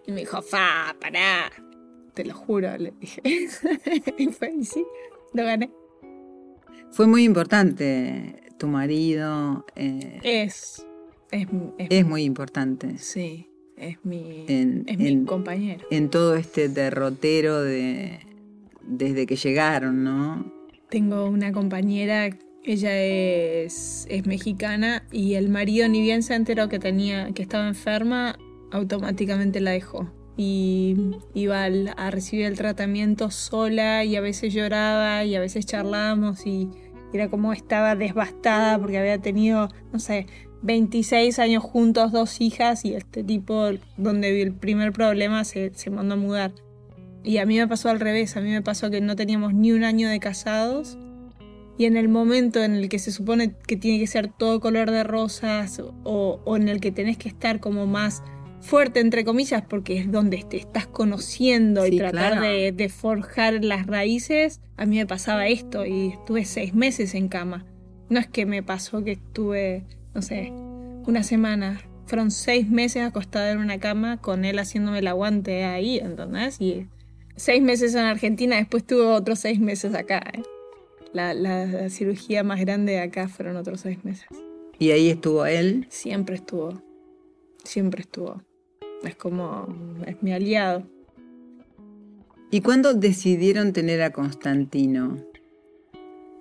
Y 0.07 0.13
me 0.13 0.21
dijo, 0.21 0.41
fa, 0.43 0.97
pará. 1.01 1.51
Te 2.15 2.25
lo 2.25 2.35
juro, 2.35 2.77
le 2.79 2.93
dije. 3.01 3.21
y 4.19 4.27
fue, 4.29 4.55
y 4.55 4.65
sí, 4.65 4.85
lo 5.35 5.45
gané. 5.45 5.71
Fue 6.93 7.07
muy 7.07 7.25
importante 7.25 8.43
tu 8.59 8.69
marido. 8.69 9.65
Eh, 9.77 10.21
es, 10.23 10.87
es, 11.31 12.07
muy 12.07 12.23
importante. 12.25 12.99
Sí, 12.99 13.49
es 13.77 13.97
mi, 14.05 14.45
es 14.47 14.99
mi 14.99 15.25
compañero. 15.25 15.87
En 15.91 16.11
todo 16.11 16.37
este 16.37 16.69
derrotero 16.69 17.63
de 17.63 18.21
desde 18.83 19.27
que 19.27 19.37
llegaron, 19.37 20.05
¿no? 20.05 20.53
Tengo 20.91 21.27
una 21.27 21.53
compañera, 21.53 22.29
ella 22.63 23.03
es, 23.03 24.07
es 24.11 24.27
mexicana 24.27 25.07
y 25.11 25.35
el 25.35 25.49
marido 25.49 25.89
ni 25.89 26.03
bien 26.03 26.23
se 26.23 26.35
enteró 26.35 26.69
que 26.69 26.79
tenía, 26.79 27.33
que 27.33 27.43
estaba 27.43 27.67
enferma, 27.67 28.37
automáticamente 28.71 29.61
la 29.61 29.71
dejó 29.71 30.13
y 30.37 30.97
iba 31.35 31.65
a 31.65 32.11
recibir 32.11 32.47
el 32.47 32.57
tratamiento 32.57 33.31
sola 33.31 34.05
y 34.05 34.17
a 34.17 34.21
veces 34.21 34.53
lloraba 34.53 35.25
y 35.25 35.35
a 35.35 35.41
veces 35.41 35.67
charlábamos 35.67 36.47
y 36.47 36.71
era 37.13 37.29
como 37.29 37.53
estaba 37.53 37.95
devastada 37.97 38.79
porque 38.79 38.99
había 38.99 39.19
tenido, 39.19 39.69
no 39.93 39.99
sé, 39.99 40.27
26 40.63 41.39
años 41.39 41.63
juntos, 41.63 42.13
dos 42.13 42.41
hijas 42.41 42.85
y 42.85 42.95
este 42.95 43.25
tipo, 43.25 43.71
donde 43.97 44.43
el 44.43 44.53
primer 44.53 44.93
problema, 44.93 45.45
se, 45.45 45.73
se 45.75 45.91
mandó 45.91 46.15
a 46.15 46.19
mudar. 46.19 46.53
Y 47.25 47.39
a 47.39 47.47
mí 47.47 47.57
me 47.57 47.69
pasó 47.69 47.89
al 47.89 48.01
revés, 48.01 48.37
a 48.37 48.41
mí 48.41 48.51
me 48.51 48.63
pasó 48.63 48.91
que 48.91 49.01
no 49.01 49.17
teníamos 49.17 49.55
ni 49.55 49.73
un 49.73 49.85
año 49.85 50.09
de 50.09 50.19
casados 50.21 50.99
y 51.79 51.87
en 51.87 51.97
el 51.97 52.09
momento 52.09 52.63
en 52.63 52.75
el 52.75 52.89
que 52.89 52.99
se 52.99 53.13
supone 53.13 53.55
que 53.67 53.77
tiene 53.77 53.99
que 53.99 54.07
ser 54.07 54.29
todo 54.29 54.61
color 54.61 54.91
de 54.91 55.05
rosas 55.05 55.81
o, 56.05 56.41
o 56.45 56.57
en 56.57 56.69
el 56.69 56.81
que 56.81 56.93
tenés 56.93 57.17
que 57.17 57.29
estar 57.29 57.61
como 57.61 57.87
más 57.87 58.23
fuerte, 58.63 59.01
entre 59.01 59.25
comillas, 59.25 59.63
porque 59.69 59.99
es 59.99 60.11
donde 60.11 60.45
te 60.49 60.57
estás 60.57 60.87
conociendo 60.87 61.87
y 61.87 61.99
tratar 61.99 62.41
de, 62.41 62.89
forjar 62.89 63.63
las 63.65 63.87
raíces, 63.87 64.61
a 64.77 64.87
mí 64.87 64.97
me 64.97 65.07
pasaba 65.07 65.49
esto 65.49 65.85
y 65.85 66.09
estuve 66.09 66.45
seis 66.45 66.73
meses 66.75 67.15
en 67.15 67.29
cama. 67.29 67.67
No 68.09 68.21
es 68.21 68.27
que 68.27 68.47
me 68.47 68.63
pasó 68.63 69.05
que 69.05 69.13
estuve, 69.13 69.85
no 70.15 70.23
sé, 70.23 70.53
una 71.07 71.23
semana. 71.23 71.81
Fueron 72.07 72.31
seis 72.31 72.69
meses 72.69 73.03
acostada 73.03 73.51
en 73.53 73.59
una 73.59 73.79
cama 73.79 74.21
con 74.21 74.45
él 74.45 74.59
haciéndome 74.59 75.01
el 75.01 75.07
aguante 75.09 75.65
ahí, 75.65 75.99
¿entendés? 75.99 76.61
Y 76.61 76.87
seis 77.37 77.63
meses 77.63 77.95
en 77.95 78.03
Argentina, 78.03 78.57
después 78.57 78.87
tuve 78.87 79.07
otros 79.07 79.39
seis 79.41 79.61
meses 79.61 79.95
acá. 79.95 80.23
¿eh? 80.33 80.43
La, 81.13 81.35
la 81.35 81.89
cirugía 81.91 82.43
más 82.43 82.61
grande 82.61 82.93
de 82.93 83.01
acá 83.01 83.29
fueron 83.29 83.57
otros 83.57 83.81
seis 83.81 84.05
meses. 84.05 84.27
¿Y 84.79 84.91
ahí 84.91 85.11
estuvo 85.11 85.47
él? 85.47 85.87
Siempre 85.89 86.37
estuvo. 86.37 86.83
Siempre 87.65 88.03
estuvo. 88.03 88.43
Es 89.05 89.17
como, 89.17 89.67
es 90.07 90.23
mi 90.23 90.33
aliado. 90.33 90.87
¿Y 92.51 92.61
cuándo 92.61 92.95
decidieron 92.95 93.73
tener 93.73 94.03
a 94.03 94.13
Constantino? 94.13 95.17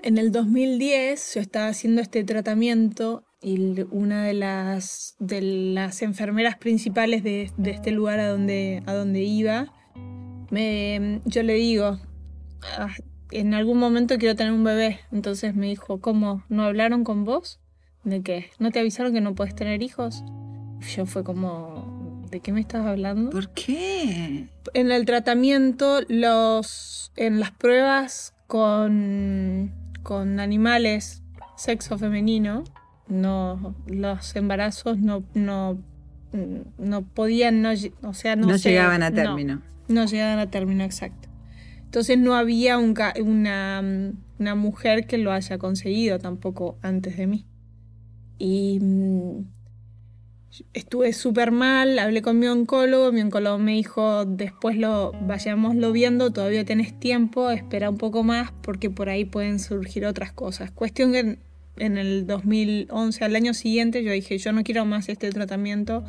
En 0.04 0.18
el 0.18 0.32
2010 0.32 1.36
yo 1.36 1.42
estaba 1.42 1.68
haciendo 1.68 2.02
este 2.02 2.24
tratamiento 2.24 3.24
y 3.42 3.82
una 3.92 4.26
de 4.26 4.34
las, 4.34 5.16
de 5.20 5.42
las 5.42 6.02
enfermeras 6.02 6.58
principales 6.58 7.24
de, 7.24 7.52
este 7.66 7.92
lugar 7.92 8.20
a 8.20 8.28
donde, 8.28 8.84
a 8.86 8.94
donde 8.94 9.22
iba, 9.22 9.74
me, 10.52 11.22
yo 11.26 11.44
le 11.44 11.54
digo, 11.56 12.00
ah, 12.78 12.94
en 13.32 13.54
algún 13.54 13.80
momento 13.80 14.18
quiero 14.18 14.36
tener 14.36 14.54
un 14.54 14.64
bebé. 14.64 15.00
Entonces 15.12 15.56
me 15.56 15.68
dijo, 15.68 16.02
¿cómo? 16.02 16.44
¿No 16.50 16.64
hablaron 16.64 17.04
con 17.04 17.24
vos? 17.24 17.60
¿De 18.04 18.22
qué? 18.22 18.50
¿No 18.60 18.72
te 18.72 18.80
avisaron 18.80 19.14
que 19.14 19.22
no 19.22 19.34
puedes 19.34 19.56
tener 19.56 19.82
hijos? 19.82 20.24
Yo 20.96 21.06
fue 21.06 21.24
como, 21.24 21.91
¿De 22.32 22.40
qué 22.40 22.54
me 22.54 22.62
estás 22.62 22.86
hablando? 22.86 23.30
¿Por 23.30 23.50
qué? 23.50 24.48
En 24.74 24.92
el 24.92 25.06
tratamiento, 25.06 26.00
los, 26.08 27.12
en 27.18 27.42
las 27.42 27.52
pruebas 27.52 28.34
con, 28.48 29.74
con 30.02 30.40
animales 30.40 31.24
sexo 31.58 31.98
femenino, 31.98 32.64
no, 33.10 33.76
los 33.86 34.34
embarazos 34.38 34.98
no, 34.98 35.26
no, 35.34 35.78
no 36.78 37.02
podían, 37.02 37.62
no, 37.62 37.72
o 38.04 38.14
sea, 38.14 38.38
no, 38.38 38.56
llegaban 38.56 39.04
a 39.04 39.12
término. 39.12 39.62
No, 39.90 40.06
llegaban 40.06 40.40
a 40.40 40.50
término 40.50 40.86
exacto. 40.86 41.28
Entonces 41.84 42.18
no 42.18 42.36
había 42.36 42.78
una, 42.78 43.14
una 44.40 44.56
mujer 44.56 45.06
que 45.06 45.18
lo 45.18 45.34
haya 45.34 45.58
conseguido 45.58 46.18
tampoco 46.18 46.78
antes 46.82 47.18
de 47.18 47.28
mí. 47.28 47.46
Y 48.38 48.80
mm, 48.82 49.61
estuve 50.74 51.14
súper 51.14 51.52
mal, 51.52 51.98
hablé 52.00 52.22
con 52.22 52.40
mi 52.40 52.48
oncólogo, 52.48 53.12
mi 53.12 53.22
oncólogo 53.22 53.58
me 53.58 53.74
dijo, 53.74 54.26
después 54.26 54.78
lo 54.78 55.14
vayámoslo 55.22 55.92
viendo, 55.92 56.32
todavía 56.32 56.66
tenés 56.66 57.00
tiempo, 57.00 57.50
espera 57.52 57.90
un 57.90 57.98
poco 57.98 58.24
más 58.24 58.52
porque 58.62 58.90
por 58.90 59.10
ahí 59.10 59.26
pueden 59.26 59.60
surgir 59.60 60.06
otras 60.06 60.32
cosas. 60.34 60.72
Cuestión 60.72 61.14
que 61.14 61.38
en, 61.78 61.98
el 61.98 62.28
2011, 62.28 63.24
al 63.24 63.36
año 63.36 63.54
siguiente, 63.54 64.04
yo 64.04 64.12
dije, 64.12 64.38
yo 64.38 64.52
no 64.52 64.64
quiero 64.64 64.86
más 64.86 65.10
este 65.10 65.30
tratamiento, 65.32 66.04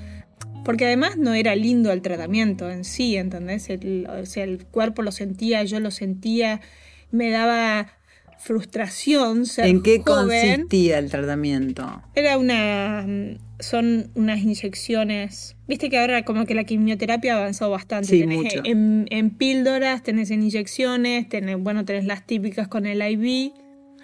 porque 0.64 0.86
además 0.86 1.16
no 1.16 1.34
era 1.34 1.54
lindo 1.54 1.92
el 1.92 2.02
tratamiento 2.02 2.70
en 2.70 2.84
sí, 2.84 3.16
¿entendés? 3.16 3.68
o 4.08 4.26
sea, 4.26 4.44
el 4.44 4.64
cuerpo 4.66 5.02
lo 5.02 5.12
sentía, 5.12 5.62
yo 5.64 5.78
lo 5.80 5.90
sentía, 5.90 6.60
me 7.10 7.30
daba 7.30 7.92
frustración 8.38 9.46
ser 9.46 9.66
¿En 9.66 9.82
qué 9.82 10.02
consistía 10.02 10.98
el 10.98 11.10
tratamiento? 11.10 12.02
Era 12.16 12.38
una 12.38 13.06
son 13.62 14.10
unas 14.14 14.40
inyecciones. 14.40 15.56
Viste 15.66 15.88
que 15.88 15.98
ahora 15.98 16.24
como 16.24 16.44
que 16.44 16.54
la 16.54 16.64
quimioterapia 16.64 17.34
ha 17.34 17.38
avanzado 17.38 17.70
bastante. 17.70 18.08
Sí, 18.08 18.26
mucho. 18.26 18.60
En, 18.64 19.06
en, 19.10 19.30
píldoras, 19.30 20.02
tenés 20.02 20.30
en 20.30 20.42
inyecciones, 20.42 21.28
tenés, 21.28 21.58
bueno, 21.58 21.84
tenés 21.84 22.04
las 22.04 22.26
típicas 22.26 22.68
con 22.68 22.86
el 22.86 23.00
IV. 23.00 23.52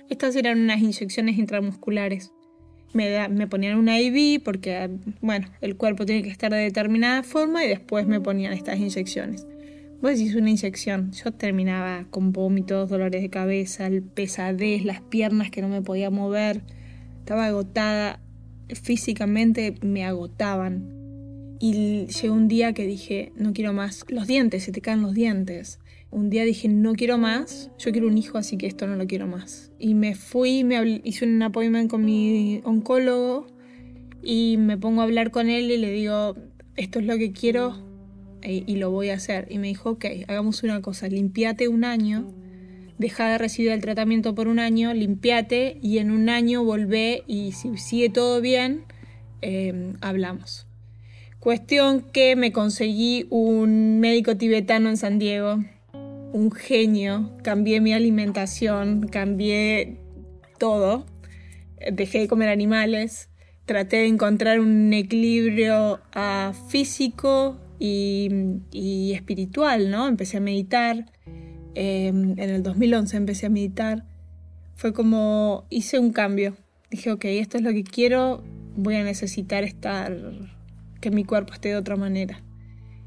Estas 0.09 0.37
eran 0.37 0.61
unas 0.61 0.81
inyecciones 0.81 1.39
intramusculares. 1.39 2.33
Me, 2.95 3.29
me 3.29 3.47
ponían 3.47 3.79
una 3.79 4.01
IV 4.01 4.43
porque, 4.43 4.89
bueno, 5.21 5.49
el 5.61 5.77
cuerpo 5.77 6.07
tiene 6.07 6.23
que 6.23 6.31
estar 6.31 6.51
de 6.51 6.59
determinada 6.59 7.23
forma 7.23 7.65
y 7.65 7.69
después 7.69 8.07
me 8.07 8.21
ponían 8.21 8.53
estas 8.55 8.79
inyecciones. 8.79 9.47
Vos 10.01 10.13
decís 10.13 10.37
una 10.37 10.49
inyección, 10.51 11.11
yo 11.11 11.33
terminaba 11.33 12.07
con 12.11 12.33
vómitos, 12.33 12.89
dolores 12.89 13.21
de 13.21 13.31
cabeza, 13.31 13.89
el 13.89 14.03
pesadez, 14.03 14.85
las 14.85 15.01
piernas 15.01 15.51
que 15.51 15.61
no 15.61 15.69
me 15.69 15.83
podía 15.83 16.09
mover, 16.09 16.63
estaba 17.19 17.47
agotada 17.47 18.21
físicamente 18.75 19.75
me 19.83 20.05
agotaban. 20.05 20.95
Y 21.61 22.07
llegó 22.07 22.35
un 22.35 22.49
día 22.49 22.73
que 22.73 22.87
dije, 22.87 23.33
no 23.37 23.53
quiero 23.53 23.73
más. 23.73 24.05
Los 24.09 24.27
dientes, 24.27 24.65
se 24.65 24.73
te 24.73 24.81
caen 24.81 25.03
los 25.03 25.15
dientes. 25.15 25.81
Un 26.11 26.31
día 26.31 26.45
dije, 26.45 26.69
no 26.69 26.95
quiero 26.95 27.19
más, 27.19 27.71
yo 27.79 27.93
quiero 27.93 28.07
un 28.07 28.17
hijo, 28.17 28.39
así 28.39 28.57
que 28.57 28.67
esto 28.67 28.87
no 28.87 28.97
lo 28.97 29.07
quiero 29.07 29.27
más. 29.27 29.73
Y 29.79 29.95
me 29.95 30.15
fui, 30.15 30.65
me 30.65 31.01
hice 31.05 31.27
un 31.27 31.43
appointment 31.43 31.91
con 31.91 32.05
mi 32.05 32.63
oncólogo 32.65 33.47
y 34.23 34.57
me 34.57 34.79
pongo 34.79 35.03
a 35.03 35.05
hablar 35.05 35.31
con 35.31 35.51
él 35.51 35.71
y 35.71 35.77
le 35.77 35.91
digo, 35.91 36.35
esto 36.77 36.99
es 36.99 37.05
lo 37.05 37.19
que 37.19 37.33
quiero, 37.33 37.77
e, 38.41 38.63
y 38.67 38.77
lo 38.77 38.91
voy 38.91 39.11
a 39.11 39.15
hacer. 39.15 39.49
Y 39.51 39.59
me 39.59 39.67
dijo, 39.67 39.91
ok, 39.91 40.07
hagamos 40.29 40.63
una 40.63 40.81
cosa, 40.81 41.09
limpiate 41.09 41.69
un 41.69 41.85
año, 41.85 42.33
deja 42.99 43.29
de 43.29 43.39
recibir 43.39 43.71
el 43.73 43.81
tratamiento 43.81 44.35
por 44.35 44.49
un 44.49 44.59
año, 44.59 44.93
limpiate 44.93 45.79
y 45.83 45.99
en 45.99 46.11
un 46.11 46.29
año 46.29 46.65
volvé 46.65 47.23
y 47.27 47.53
si 47.53 47.77
sigue 47.77 48.11
todo 48.11 48.41
bien, 48.41 48.85
em, 49.41 49.95
hablamos. 50.01 50.67
Cuestión 51.41 52.03
que 52.03 52.35
me 52.37 52.53
conseguí 52.53 53.27
un 53.31 54.01
médico 54.01 54.37
tibetano 54.37 54.89
en 54.89 54.97
San 54.97 55.19
Diego, 55.19 55.63
un 56.33 56.51
genio, 56.51 57.31
cambié 57.43 57.81
mi 57.81 57.93
alimentación, 57.93 59.07
cambié 59.09 59.99
todo, 60.59 61.07
dejé 61.93 62.21
de 62.21 62.29
comer 62.29 62.49
animales, 62.49 63.31
traté 63.65 63.99
de 63.99 64.07
encontrar 64.07 64.61
un 64.61 64.93
equilibrio 64.93 66.01
ah, 66.13 66.53
físico 66.69 67.59
y, 67.79 69.13
espiritual, 69.15 69.91
¿no? 69.91 70.09
Empecé 70.09 70.39
a 70.39 70.41
meditar, 70.41 71.07
em, 71.75 72.33
en 72.39 72.51
el 72.51 72.63
2011 72.63 73.17
empecé 73.17 73.47
a 73.47 73.51
meditar, 73.51 74.05
fue 74.75 74.93
como 74.93 75.67
hice 75.71 75.99
un 75.99 76.13
cambio, 76.13 76.57
dije, 76.91 77.11
ok, 77.11 77.25
esto 77.27 77.57
es 77.57 77.63
lo 77.63 77.73
que 77.73 77.85
quiero, 77.85 78.45
voy 78.77 78.97
a 78.97 79.05
necesitar 79.05 79.65
estar, 79.65 80.17
que 81.01 81.11
mi 81.11 81.25
cuerpo 81.25 81.53
esté 81.53 81.71
de 81.71 81.77
otra 81.77 81.97
manera. 81.97 82.43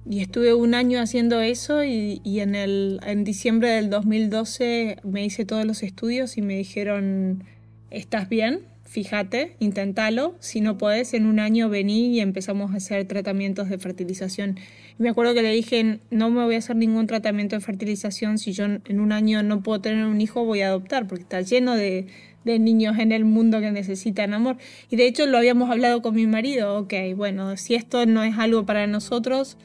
Y 0.10 0.22
estuve 0.22 0.54
un 0.54 0.74
año 0.74 1.00
haciendo 1.00 1.42
eso 1.42 1.84
y, 1.84 2.22
en, 2.24 2.56
el, 2.56 3.00
en 3.06 3.24
diciembre 3.24 3.70
del 3.70 3.90
2012 3.90 4.98
me 5.04 5.24
hice 5.24 5.46
todos 5.46 5.66
los 5.66 5.84
estudios 5.84 6.38
y 6.38 6.42
me 6.42 6.58
dijeron, 6.58 7.44
¿estás 7.92 8.28
bien? 8.28 8.62
Fíjate, 8.84 9.56
inténtalo. 9.60 10.36
Si 10.40 10.60
no 10.60 10.78
puedes, 10.78 11.14
en 11.14 11.26
un 11.26 11.40
año 11.40 11.70
vení 11.70 12.08
y 12.16 12.20
empezamos 12.20 12.72
a 12.72 12.78
hacer 12.78 13.08
tratamientos 13.08 13.70
de 13.70 13.78
fertilización. 13.78 14.58
Me 14.98 15.10
acuerdo 15.10 15.34
que 15.34 15.42
le 15.42 15.52
dije, 15.52 16.00
no 16.10 16.30
me 16.30 16.44
voy 16.44 16.56
a 16.56 16.58
hacer 16.60 16.76
ningún 16.76 17.08
tratamiento 17.08 17.56
de 17.56 17.62
fertilización. 17.62 18.38
Si 18.38 18.54
yo 18.54 18.66
en 18.66 19.00
un 19.00 19.12
año 19.12 19.44
no 19.44 19.62
puedo 19.64 19.82
tener 19.82 20.06
un 20.06 20.22
hijo, 20.22 20.46
voy 20.46 20.62
a 20.62 20.68
adoptar, 20.68 21.08
porque 21.08 21.24
está 21.24 21.42
lleno 21.42 21.76
de, 21.76 22.08
de 22.44 22.60
niños 22.60 22.98
en 23.00 23.12
el 23.12 23.26
mundo 23.26 23.60
que 23.60 23.72
necesitan 23.72 24.34
amor. 24.34 24.58
Y 24.90 24.96
de 24.96 25.08
hecho 25.08 25.26
lo 25.26 25.38
habíamos 25.38 25.70
hablado 25.70 26.02
con 26.02 26.16
mi 26.16 26.28
marido. 26.28 26.78
Ok, 26.78 26.94
bueno, 27.16 27.58
si 27.58 27.76
esto 27.76 28.06
no 28.06 28.24
es 28.24 28.38
algo 28.38 28.66
para 28.66 28.88
nosotros 28.88 29.58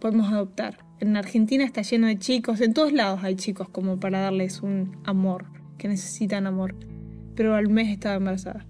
podemos 0.00 0.32
adoptar. 0.32 0.78
En 1.00 1.16
Argentina 1.16 1.64
está 1.64 1.82
lleno 1.82 2.06
de 2.06 2.18
chicos, 2.18 2.60
en 2.60 2.74
todos 2.74 2.92
lados 2.92 3.20
hay 3.22 3.36
chicos 3.36 3.68
como 3.68 3.98
para 3.98 4.20
darles 4.20 4.62
un 4.62 4.96
amor, 5.04 5.46
que 5.78 5.88
necesitan 5.88 6.46
amor. 6.46 6.74
Pero 7.34 7.54
al 7.54 7.68
mes 7.68 7.88
estaba 7.88 8.16
embarazada. 8.16 8.66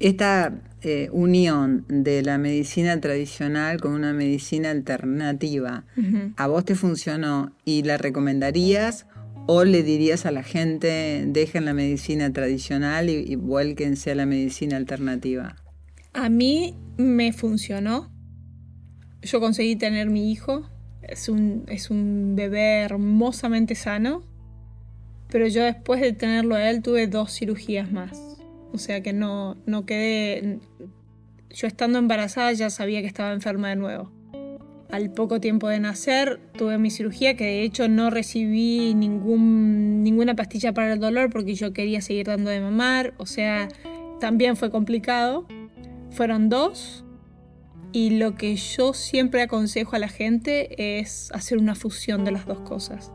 Esta 0.00 0.60
eh, 0.82 1.08
unión 1.12 1.84
de 1.88 2.22
la 2.22 2.38
medicina 2.38 3.00
tradicional 3.00 3.80
con 3.80 3.92
una 3.92 4.12
medicina 4.12 4.70
alternativa, 4.70 5.84
¿a 6.36 6.46
vos 6.46 6.64
te 6.64 6.74
funcionó 6.74 7.52
y 7.64 7.82
la 7.82 7.96
recomendarías 7.96 9.06
o 9.46 9.64
le 9.64 9.82
dirías 9.82 10.26
a 10.26 10.30
la 10.30 10.42
gente 10.42 11.24
dejen 11.26 11.64
la 11.64 11.74
medicina 11.74 12.32
tradicional 12.32 13.10
y, 13.10 13.24
y 13.26 13.36
vuélquense 13.36 14.10
a 14.10 14.14
la 14.14 14.26
medicina 14.26 14.76
alternativa? 14.76 15.56
A 16.12 16.28
mí 16.28 16.76
me 16.96 17.32
funcionó 17.32 18.14
yo 19.24 19.40
conseguí 19.40 19.76
tener 19.76 20.10
mi 20.10 20.30
hijo. 20.30 20.68
Es 21.02 21.28
un, 21.28 21.64
es 21.68 21.90
un 21.90 22.34
bebé 22.36 22.82
hermosamente 22.82 23.74
sano. 23.74 24.22
Pero 25.28 25.48
yo 25.48 25.64
después 25.64 26.00
de 26.00 26.12
tenerlo 26.12 26.54
a 26.54 26.70
él 26.70 26.82
tuve 26.82 27.06
dos 27.06 27.32
cirugías 27.32 27.90
más. 27.90 28.18
O 28.74 28.78
sea 28.78 29.02
que 29.02 29.12
no, 29.12 29.56
no 29.66 29.86
quedé... 29.86 30.58
Yo 31.50 31.68
estando 31.68 32.00
embarazada 32.00 32.52
ya 32.52 32.68
sabía 32.70 33.00
que 33.00 33.06
estaba 33.06 33.32
enferma 33.32 33.68
de 33.68 33.76
nuevo. 33.76 34.10
Al 34.90 35.12
poco 35.12 35.40
tiempo 35.40 35.68
de 35.68 35.78
nacer 35.78 36.40
tuve 36.58 36.76
mi 36.78 36.90
cirugía, 36.90 37.36
que 37.36 37.44
de 37.44 37.62
hecho 37.62 37.88
no 37.88 38.10
recibí 38.10 38.94
ningún, 38.94 40.02
ninguna 40.02 40.34
pastilla 40.34 40.74
para 40.74 40.92
el 40.92 40.98
dolor 40.98 41.30
porque 41.30 41.54
yo 41.54 41.72
quería 41.72 42.00
seguir 42.00 42.26
dando 42.26 42.50
de 42.50 42.60
mamar. 42.60 43.14
O 43.18 43.26
sea, 43.26 43.68
también 44.18 44.56
fue 44.56 44.70
complicado. 44.70 45.46
Fueron 46.10 46.48
dos 46.48 47.04
y 47.92 48.10
lo 48.10 48.34
que 48.34 48.56
yo 48.56 48.92
siempre 48.92 49.42
aconsejo 49.42 49.94
a 49.94 50.00
la 50.00 50.08
gente 50.08 50.98
es 50.98 51.30
hacer 51.32 51.58
una 51.58 51.76
fusión 51.76 52.24
de 52.24 52.32
las 52.32 52.44
dos 52.44 52.58
cosas. 52.58 53.12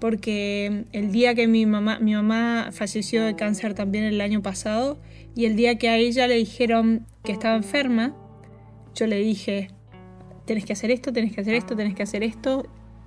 Porque 0.00 0.84
el 0.92 1.10
día 1.10 1.34
que 1.34 1.48
mi 1.48 1.66
mamá, 1.66 1.98
mi 1.98 2.14
mamá 2.14 2.70
falleció 2.72 3.24
de 3.24 3.34
cáncer 3.34 3.74
también 3.74 4.04
el 4.04 4.20
año 4.20 4.42
pasado, 4.42 4.98
y 5.34 5.46
el 5.46 5.56
día 5.56 5.78
que 5.78 5.88
a 5.88 5.96
ella 5.96 6.26
le 6.26 6.36
dijeron 6.36 7.06
que 7.24 7.32
estaba 7.32 7.56
enferma, 7.56 8.14
yo 8.94 9.06
le 9.06 9.16
dije, 9.18 9.70
tenés 10.46 10.64
que 10.64 10.72
hacer 10.72 10.90
esto, 10.90 11.12
tenés 11.12 11.32
que 11.32 11.40
hacer 11.40 11.54
esto, 11.54 11.76
tenés 11.76 11.94
que 11.94 12.02
hacer 12.02 12.22
esto. 12.22 12.66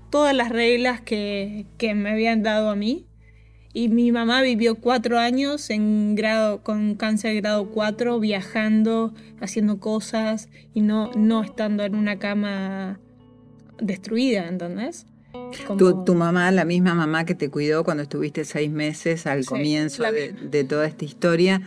Todas 0.10 0.36
las 0.36 0.49
reglas 0.49 1.01
que, 1.01 1.65
me 1.95 2.12
habían 2.12 2.43
dado 2.43 2.69
a 2.69 2.75
mí, 2.75 3.06
y 3.73 3.88
mi 3.88 4.12
mamá 4.12 4.41
vivió 4.41 4.75
cuatro 4.75 5.17
años 5.17 5.69
en 5.69 6.15
grado, 6.15 6.62
con 6.62 6.95
cáncer 6.95 7.36
grado 7.38 7.69
4, 7.71 8.19
viajando, 8.19 9.13
haciendo 9.39 9.80
cosas 9.80 10.49
y 10.73 10.82
no, 10.82 11.12
no 11.15 11.41
estando 11.41 11.84
en 11.84 11.95
una 11.95 12.19
cama 12.19 12.99
destruida, 13.80 14.47
¿entendés? 14.47 15.08
Tu, 15.78 16.15
mamá, 16.15 16.52
la 16.52 16.65
misma 16.65 16.94
mamá 16.94 17.26
que 17.26 17.36
te 17.36 17.50
cuidó 17.50 17.84
cuando 17.84 18.04
estuviste 18.04 18.46
seis 18.46 18.70
meses 18.70 19.26
al 19.28 19.46
comienzo 19.46 20.04
de, 20.04 20.34
de, 20.34 20.63
toda 20.63 20.86
esta 20.86 21.06
historia 21.06 21.62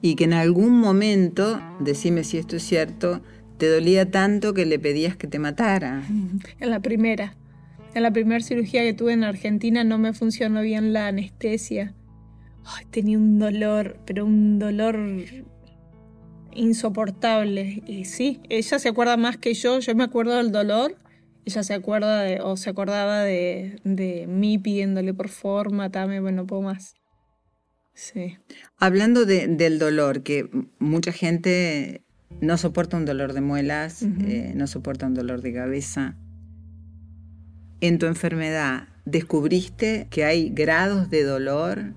y 0.00 0.14
que 0.14 0.24
en 0.24 0.32
algún 0.32 0.78
momento, 0.78 1.60
decime 1.80 2.24
si 2.24 2.38
esto 2.38 2.56
es 2.56 2.62
cierto, 2.62 3.20
te 3.58 3.68
dolía 3.68 4.10
tanto 4.10 4.54
que 4.54 4.64
le 4.64 4.78
pedías 4.78 5.16
que 5.16 5.26
te 5.26 5.38
matara. 5.38 6.02
En 6.60 6.70
la 6.70 6.80
primera. 6.80 7.34
En 7.94 8.02
la 8.02 8.12
primera 8.12 8.40
cirugía 8.40 8.82
que 8.82 8.94
tuve 8.94 9.12
en 9.12 9.24
Argentina 9.24 9.82
no 9.82 9.98
me 9.98 10.12
funcionó 10.12 10.62
bien 10.62 10.92
la 10.92 11.08
anestesia. 11.08 11.94
tenía 12.90 13.18
un 13.18 13.38
dolor, 13.38 13.98
pero 14.06 14.24
un 14.24 14.58
dolor 14.58 14.98
insoportable. 16.54 17.82
Y 17.86 18.04
sí, 18.04 18.40
ella 18.48 18.78
se 18.78 18.88
acuerda 18.88 19.16
más 19.16 19.36
que 19.36 19.54
yo. 19.54 19.80
Yo 19.80 19.94
me 19.94 20.04
acuerdo 20.04 20.36
del 20.36 20.52
dolor. 20.52 20.96
Ella 21.48 21.62
se 21.62 21.74
acuerda 21.74 22.22
de, 22.22 22.40
o 22.40 22.56
se 22.56 22.70
acordaba 22.70 23.22
de, 23.22 23.80
de 23.84 24.26
mí 24.26 24.58
pidiéndole 24.58 25.14
por 25.14 25.28
favor, 25.28 25.72
matame, 25.72 26.20
bueno, 26.20 26.42
no 26.42 26.46
puedo 26.46 26.62
más. 26.62 26.94
Sí. 27.94 28.36
Hablando 28.76 29.24
del 29.24 29.78
dolor, 29.78 30.22
que 30.22 30.48
mucha 30.78 31.10
gente 31.10 32.04
no 32.40 32.58
soporta 32.58 32.96
un 32.96 33.06
dolor 33.06 33.32
de 33.32 33.40
muelas, 33.40 34.02
eh, 34.02 34.52
no 34.54 34.66
soporta 34.66 35.06
un 35.06 35.14
dolor 35.14 35.40
de 35.40 35.52
cabeza 35.52 36.16
en 37.80 37.98
tu 37.98 38.06
enfermedad 38.06 38.88
descubriste 39.04 40.06
que 40.10 40.24
hay 40.24 40.50
grados 40.50 41.10
de 41.10 41.22
dolor, 41.24 41.94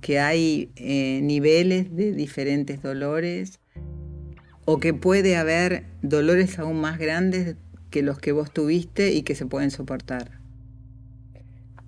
que 0.00 0.20
hay 0.20 0.70
eh, 0.76 1.20
niveles 1.22 1.94
de 1.94 2.12
diferentes 2.12 2.82
dolores, 2.82 3.58
o 4.64 4.78
que 4.78 4.94
puede 4.94 5.36
haber 5.36 5.84
dolores 6.02 6.58
aún 6.58 6.80
más 6.80 6.98
grandes 6.98 7.56
que 7.90 8.02
los 8.02 8.18
que 8.18 8.32
vos 8.32 8.52
tuviste 8.52 9.12
y 9.12 9.22
que 9.22 9.34
se 9.34 9.46
pueden 9.46 9.70
soportar, 9.70 10.30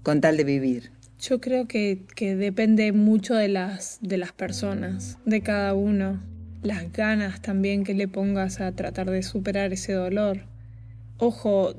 con 0.03 0.21
tal 0.21 0.37
de 0.37 0.45
vivir. 0.45 0.91
Yo 1.21 1.41
creo 1.41 1.67
que, 1.67 2.05
que 2.15 2.37
depende 2.37 2.93
mucho 2.93 3.35
de 3.35 3.49
las, 3.49 3.99
de 4.01 4.19
las 4.19 4.33
personas, 4.33 5.19
de 5.25 5.41
cada 5.41 5.75
uno, 5.75 6.23
las 6.63 6.93
ganas 6.93 7.43
también 7.43 7.85
que 7.85 7.95
le 7.95 8.09
pongas 8.09 8.61
a 8.61 8.73
tratar 8.73 9.11
de 9.11 9.23
superar 9.23 9.73
ese 9.73 9.93
dolor. 9.93 10.43
Ojo, 11.19 11.75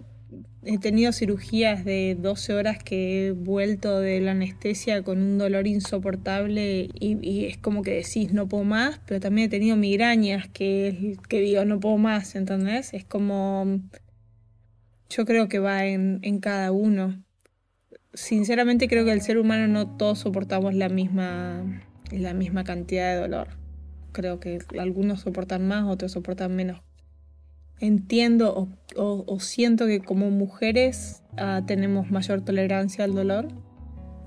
He 0.65 0.77
tenido 0.77 1.13
cirugías 1.13 1.85
de 1.85 2.17
12 2.19 2.53
horas 2.53 2.83
que 2.83 3.27
he 3.27 3.31
vuelto 3.31 4.01
de 4.01 4.19
la 4.19 4.31
anestesia 4.31 5.03
con 5.03 5.21
un 5.21 5.37
dolor 5.37 5.67
insoportable 5.67 6.89
y, 6.99 7.45
es 7.45 7.57
como 7.57 7.81
que 7.81 7.91
decís 7.91 8.33
no 8.33 8.49
puedo 8.49 8.65
más, 8.65 8.99
pero 9.05 9.21
también 9.21 9.47
he 9.47 9.49
tenido 9.49 9.77
migrañas 9.77 10.49
que, 10.49 11.17
que 11.29 11.39
digo 11.39 11.63
no 11.63 11.79
puedo 11.79 11.97
más, 11.97 12.35
¿entendés? 12.35 12.93
Es 12.93 13.05
como... 13.05 13.79
Yo 15.09 15.25
creo 15.25 15.47
que 15.47 15.59
va 15.59 15.85
en, 15.85 16.19
en 16.21 16.39
cada 16.39 16.71
uno. 16.71 17.23
Sinceramente 18.13 18.87
creo 18.87 19.05
que 19.05 19.11
el 19.11 19.21
ser 19.21 19.37
humano 19.37 19.67
no 19.67 19.97
todos 19.97 20.19
soportamos 20.19 20.73
la 20.73 20.89
misma, 20.89 21.81
la 22.11 22.33
misma 22.33 22.63
cantidad 22.63 23.13
de 23.13 23.21
dolor. 23.21 23.49
Creo 24.11 24.39
que 24.39 24.59
algunos 24.79 25.21
soportan 25.21 25.67
más, 25.67 25.85
otros 25.85 26.11
soportan 26.11 26.55
menos 26.55 26.81
entiendo 27.79 28.69
o, 28.95 29.39
siento 29.39 29.87
que 29.87 29.99
como 30.01 30.29
mujeres 30.31 31.23
ah, 31.37 31.61
tenemos 31.65 32.11
mayor 32.11 32.41
tolerancia 32.41 33.05
al 33.05 33.13
dolor, 33.13 33.47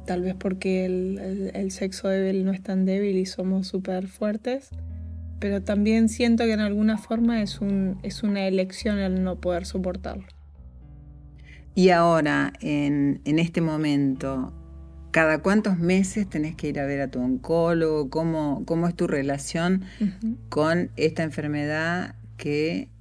tal 0.07 0.23
vez 0.23 0.35
porque 0.35 0.85
el, 0.87 1.71
sexo 1.71 2.09
débil 2.09 2.45
no 2.45 2.53
es 2.53 2.63
tan 2.63 2.85
débil 2.85 3.19
y 3.19 3.27
somos 3.27 3.67
súper 3.67 4.09
fuertes, 4.09 4.71
pero 5.39 5.63
también 5.63 6.09
siento 6.09 6.45
que 6.45 6.53
en 6.53 6.61
alguna 6.61 6.97
forma 6.99 7.43
es, 7.43 7.61
un, 7.61 7.99
es 8.03 8.23
una 8.23 8.47
elección 8.47 8.99
el 8.99 9.23
no 9.23 9.37
poder 9.41 9.67
soportarlo. 9.67 10.27
Y 11.75 11.91
ahora, 11.91 12.53
en, 12.61 13.21
este 13.25 13.61
momento, 13.61 14.53
¿cada 15.11 15.39
cuántos 15.39 15.79
meses 15.79 16.29
tenés 16.29 16.55
que 16.55 16.69
ir 16.69 16.81
a 16.81 16.87
ver 16.87 17.01
a 17.01 17.11
tu 17.11 17.21
oncólogo? 17.21 18.11
¿Cómo, 18.11 18.65
cómo 18.67 18.89
es 18.89 18.95
tu 18.95 19.07
relación 19.07 19.85
con 20.49 20.91
esta 20.97 21.23
enfermedad 21.23 22.17
que 22.37 22.93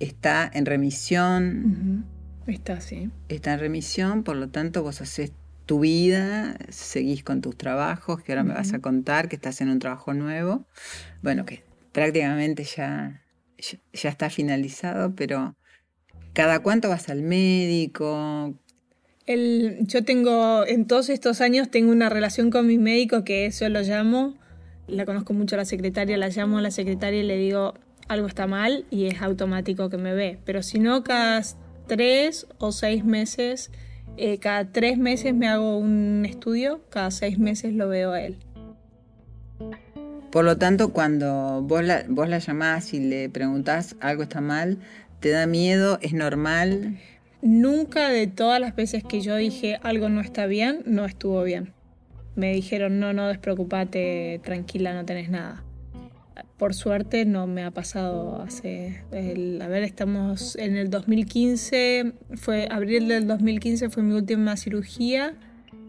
está 0.00 0.50
en 0.52 0.66
remisión. 0.66 2.06
Está, 2.46 2.80
sí. 2.80 3.10
Está 3.28 3.52
en 3.52 3.60
remisión, 3.60 4.24
por 4.24 4.36
lo 4.36 4.48
tanto 4.48 4.82
vos 4.82 5.00
haces 5.00 5.32
tu 5.66 5.80
vida, 5.80 6.56
seguís 6.68 7.22
con 7.22 7.40
tus 7.42 7.56
trabajos, 7.56 8.22
que 8.22 8.32
ahora 8.32 8.42
me 8.42 8.54
vas 8.54 8.72
a 8.72 8.80
contar 8.80 9.28
que 9.28 9.36
estás 9.36 9.60
en 9.60 9.68
un 9.68 9.78
trabajo 9.78 10.14
nuevo. 10.14 10.66
Bueno, 11.22 11.44
que 11.44 11.62
prácticamente 11.92 12.64
ya, 12.64 13.22
ya 13.92 14.08
está 14.08 14.30
finalizado, 14.30 15.14
pero 15.14 15.56
¿cada 16.32 16.60
cuánto 16.60 16.88
vas 16.88 17.08
al 17.08 17.22
médico? 17.22 18.54
El, 19.26 19.78
yo 19.82 20.04
tengo, 20.04 20.66
en 20.66 20.86
todos 20.86 21.08
estos 21.08 21.40
años, 21.40 21.70
tengo 21.70 21.92
una 21.92 22.08
relación 22.08 22.50
con 22.50 22.66
mi 22.66 22.78
médico 22.78 23.24
que 23.24 23.46
eso 23.46 23.68
lo 23.68 23.82
llamo, 23.82 24.34
la 24.88 25.06
conozco 25.06 25.32
mucho 25.32 25.56
a 25.56 25.58
la 25.58 25.64
secretaria, 25.64 26.16
la 26.16 26.28
llamo 26.28 26.58
a 26.58 26.62
la 26.62 26.70
secretaria 26.70 27.20
y 27.20 27.26
le 27.26 27.36
digo, 27.36 27.74
algo 28.08 28.26
está 28.26 28.46
mal 28.46 28.86
y 28.90 29.06
es 29.06 29.22
automático 29.22 29.88
que 29.88 29.96
me 29.96 30.14
ve. 30.14 30.38
Pero 30.44 30.62
si 30.62 30.80
no, 30.80 31.04
cada 31.04 31.42
tres 31.86 32.46
o 32.58 32.72
seis 32.72 33.04
meses, 33.04 33.70
eh, 34.16 34.38
cada 34.38 34.72
tres 34.72 34.98
meses 34.98 35.34
me 35.34 35.46
hago 35.46 35.78
un 35.78 36.26
estudio, 36.28 36.80
cada 36.90 37.10
seis 37.10 37.38
meses 37.38 37.72
lo 37.72 37.88
veo 37.88 38.12
a 38.12 38.22
él. 38.22 38.38
Por 40.32 40.44
lo 40.44 40.56
tanto, 40.58 40.92
cuando 40.92 41.62
vos 41.62 41.84
la, 41.84 42.04
vos 42.08 42.28
la 42.28 42.38
llamás 42.38 42.94
y 42.94 43.00
le 43.00 43.28
preguntás 43.28 43.96
algo 44.00 44.22
está 44.22 44.40
mal, 44.40 44.78
¿te 45.20 45.30
da 45.30 45.46
miedo? 45.46 45.98
¿Es 46.00 46.12
normal? 46.12 46.98
Nunca 47.42 48.08
de 48.08 48.26
todas 48.26 48.60
las 48.60 48.74
veces 48.74 49.04
que 49.04 49.20
yo 49.20 49.36
dije 49.36 49.78
algo 49.82 50.08
no 50.08 50.20
está 50.20 50.46
bien, 50.46 50.82
no 50.86 51.04
estuvo 51.04 51.42
bien. 51.42 51.72
Me 52.36 52.52
dijeron, 52.52 53.00
no, 53.00 53.12
no, 53.12 53.28
despreocupate, 53.28 54.40
tranquila, 54.42 54.94
no 54.94 55.04
tenés 55.04 55.30
nada. 55.30 55.62
Por 56.56 56.74
suerte 56.74 57.24
no 57.24 57.46
me 57.46 57.64
ha 57.64 57.70
pasado 57.70 58.42
hace, 58.42 59.02
a 59.10 59.68
ver, 59.68 59.82
estamos 59.82 60.56
en 60.56 60.76
el 60.76 60.90
2015, 60.90 62.12
fue 62.36 62.68
abril 62.70 63.08
del 63.08 63.26
2015 63.26 63.88
fue 63.90 64.02
mi 64.02 64.14
última 64.14 64.56
cirugía, 64.56 65.34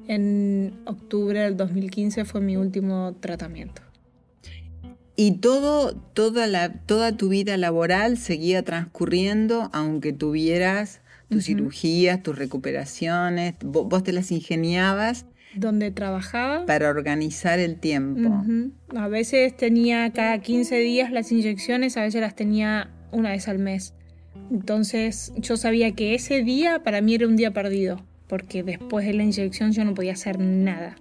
en 0.08 0.80
octubre 0.86 1.42
del 1.42 1.58
2015 1.58 2.26
fue 2.26 2.42
mi 2.42 2.58
último 2.58 3.16
tratamiento. 3.20 3.82
Y 5.24 5.34
todo, 5.34 5.94
toda, 5.94 6.48
la, 6.48 6.74
toda 6.74 7.16
tu 7.16 7.30
vida 7.30 7.56
laboral 7.56 8.18
seguía 8.18 8.64
transcurriendo 8.64 9.70
aunque 9.72 10.14
tuvieras 10.14 11.02
tus 11.30 11.46
cirugías, 11.46 12.24
tus 12.24 12.40
recuperaciones, 12.40 13.54
vos, 13.64 14.02
te 14.02 14.14
las 14.14 14.32
ingeniabas. 14.32 15.28
Donde 15.54 15.92
trabajaba. 15.92 16.66
Para 16.66 16.90
organizar 16.90 17.60
el 17.60 17.76
tiempo. 17.76 18.44
A 18.96 19.08
veces 19.10 19.56
tenía 19.56 20.12
cada 20.12 20.40
15 20.40 20.80
días 20.80 21.12
las 21.12 21.32
inyecciones, 21.32 21.98
a 21.98 22.02
veces 22.02 22.20
las 22.20 22.36
tenía 22.36 22.90
una 23.12 23.30
vez 23.30 23.48
al 23.48 23.60
mes. 23.60 23.94
Entonces 24.50 25.34
yo 25.38 25.56
sabía 25.56 25.92
que 25.92 26.16
ese 26.16 26.42
día 26.42 26.82
para 26.82 27.00
mí 27.02 27.14
era 27.14 27.28
un 27.28 27.36
día 27.36 27.52
perdido, 27.52 28.04
porque 28.26 28.64
después 28.64 29.06
de 29.06 29.14
la 29.14 29.22
inyección 29.22 29.72
yo 29.72 29.86
no 29.86 29.94
podía 29.94 30.14
hacer 30.14 30.40
nada. 30.40 30.96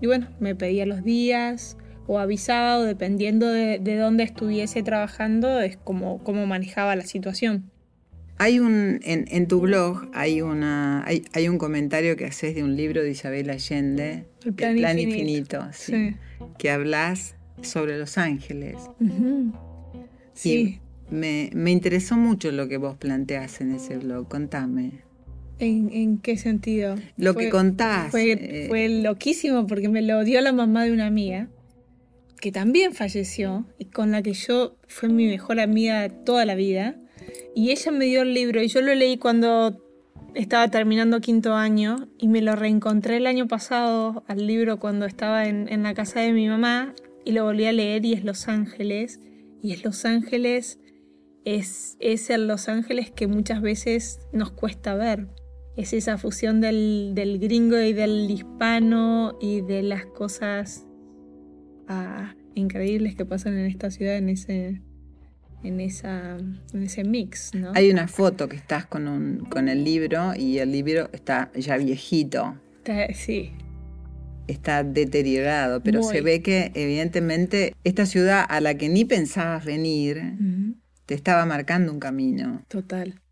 Y 0.00 0.08
bueno, 0.08 0.26
me 0.40 0.56
pedía 0.56 0.86
los 0.86 1.04
días 1.04 1.76
o 2.06 2.18
avisaba 2.18 2.78
o 2.78 2.82
dependiendo 2.82 3.48
de, 3.50 3.78
dónde 3.96 4.24
estuviese 4.24 4.82
trabajando 4.82 5.60
es 5.60 5.76
como, 5.76 6.22
como 6.22 6.46
manejaba 6.46 6.96
la 6.96 7.04
situación. 7.04 7.70
Hay 8.36 8.58
un, 8.58 8.98
en, 9.04 9.46
tu 9.46 9.60
blog 9.60 10.08
hay, 10.12 10.42
una, 10.42 11.04
hay, 11.06 11.48
un 11.48 11.56
comentario 11.56 12.16
que 12.16 12.24
haces 12.24 12.56
de 12.56 12.64
un 12.64 12.76
libro 12.76 13.02
de 13.02 13.12
Isabel 13.12 13.48
Allende, 13.48 14.24
El 14.44 14.54
Plan, 14.54 14.98
Infinito, 14.98 15.64
que 16.58 16.70
hablas 16.70 17.36
sobre 17.62 17.96
Los 17.96 18.18
Ángeles. 18.18 18.76
Sí. 20.32 20.80
me, 21.10 21.70
interesó 21.70 22.16
mucho 22.16 22.50
lo 22.50 22.66
que 22.66 22.76
vos 22.76 22.96
planteás 22.96 23.60
en 23.60 23.72
ese 23.72 23.98
blog, 23.98 24.26
contame. 24.28 25.04
¿En, 25.60 26.18
qué 26.18 26.36
sentido? 26.36 26.96
Lo 27.16 27.34
que 27.34 27.48
contás. 27.48 28.10
Fue, 28.10 28.32
eh, 28.32 28.66
fue 28.68 28.88
loquísimo 28.88 29.68
porque 29.68 29.88
me 29.88 30.02
lo 30.02 30.24
dio 30.24 30.40
la 30.40 30.52
mamá 30.52 30.84
de 30.84 30.92
una 30.92 31.06
amiga 31.06 31.48
que 32.44 32.52
también 32.52 32.92
falleció 32.92 33.64
y 33.78 33.86
con 33.86 34.10
la 34.10 34.20
que 34.20 34.34
yo 34.34 34.76
fue 34.86 35.08
mi 35.08 35.26
mejor 35.28 35.60
amiga 35.60 36.10
toda 36.10 36.44
la 36.44 36.54
vida 36.54 36.94
y 37.54 37.70
ella 37.70 37.90
me 37.90 38.04
dio 38.04 38.20
el 38.20 38.34
libro 38.34 38.62
y 38.62 38.68
yo 38.68 38.82
lo 38.82 38.94
leí 38.94 39.16
cuando 39.16 39.82
estaba 40.34 40.68
terminando 40.68 41.22
quinto 41.22 41.54
año 41.54 42.06
y 42.18 42.28
me 42.28 42.42
lo 42.42 42.54
reencontré 42.54 43.16
el 43.16 43.26
año 43.26 43.48
pasado 43.48 44.24
al 44.28 44.46
libro 44.46 44.78
cuando 44.78 45.06
estaba 45.06 45.46
en, 45.46 45.82
la 45.82 45.94
casa 45.94 46.20
de 46.20 46.34
mi 46.34 46.46
mamá 46.46 46.92
y 47.24 47.32
lo 47.32 47.44
volví 47.44 47.64
a 47.64 47.72
leer 47.72 48.04
y 48.04 48.12
es 48.12 48.24
Los 48.24 48.46
Ángeles. 48.46 49.20
Y 49.62 49.72
es 49.72 49.82
Los 49.82 50.04
Ángeles, 50.04 50.78
es, 51.46 51.96
es 51.98 52.28
el 52.28 52.46
Los 52.46 52.68
Ángeles 52.68 53.10
que 53.10 53.26
muchas 53.26 53.62
veces 53.62 54.18
nos 54.34 54.50
cuesta 54.50 54.94
ver. 54.94 55.28
Es 55.78 55.94
esa 55.94 56.18
fusión 56.18 56.60
del, 56.60 57.12
del 57.14 57.38
gringo 57.38 57.80
y 57.80 57.94
del 57.94 58.30
hispano 58.30 59.38
y 59.40 59.62
de 59.62 59.82
las 59.82 60.04
cosas 60.04 60.84
ah, 61.88 62.34
increíbles 62.54 63.14
que 63.14 63.24
pasan 63.24 63.58
en 63.58 63.66
esta 63.66 63.90
ciudad, 63.90 64.16
en 64.16 64.28
ese, 64.28 64.80
en, 65.62 65.80
esa, 65.80 66.36
en 66.36 66.82
ese 66.82 67.04
mix, 67.04 67.54
¿no? 67.54 67.72
Hay 67.74 67.90
una 67.90 68.08
foto 68.08 68.48
que 68.48 68.56
estás 68.56 68.86
con, 68.86 69.08
un, 69.08 69.44
con 69.46 69.68
el 69.68 69.84
libro 69.84 70.34
y 70.36 70.58
el 70.58 70.72
libro 70.72 71.08
está 71.12 71.50
ya 71.54 71.76
viejito. 71.76 72.56
sí. 73.14 73.52
Está 74.46 74.84
deteriorado, 74.84 75.82
pero 75.82 76.02
se 76.02 76.20
ve 76.20 76.42
que 76.42 76.70
evidentemente 76.74 77.74
esta 77.82 78.04
ciudad 78.04 78.44
a 78.46 78.60
la 78.60 78.74
que 78.74 78.90
ni 78.90 79.06
pensabas 79.06 79.64
venir 79.64 80.20
te 81.06 81.14
estaba 81.14 81.46
marcando 81.46 81.90
un 81.90 81.98
camino. 81.98 82.62
Total, 82.68 83.22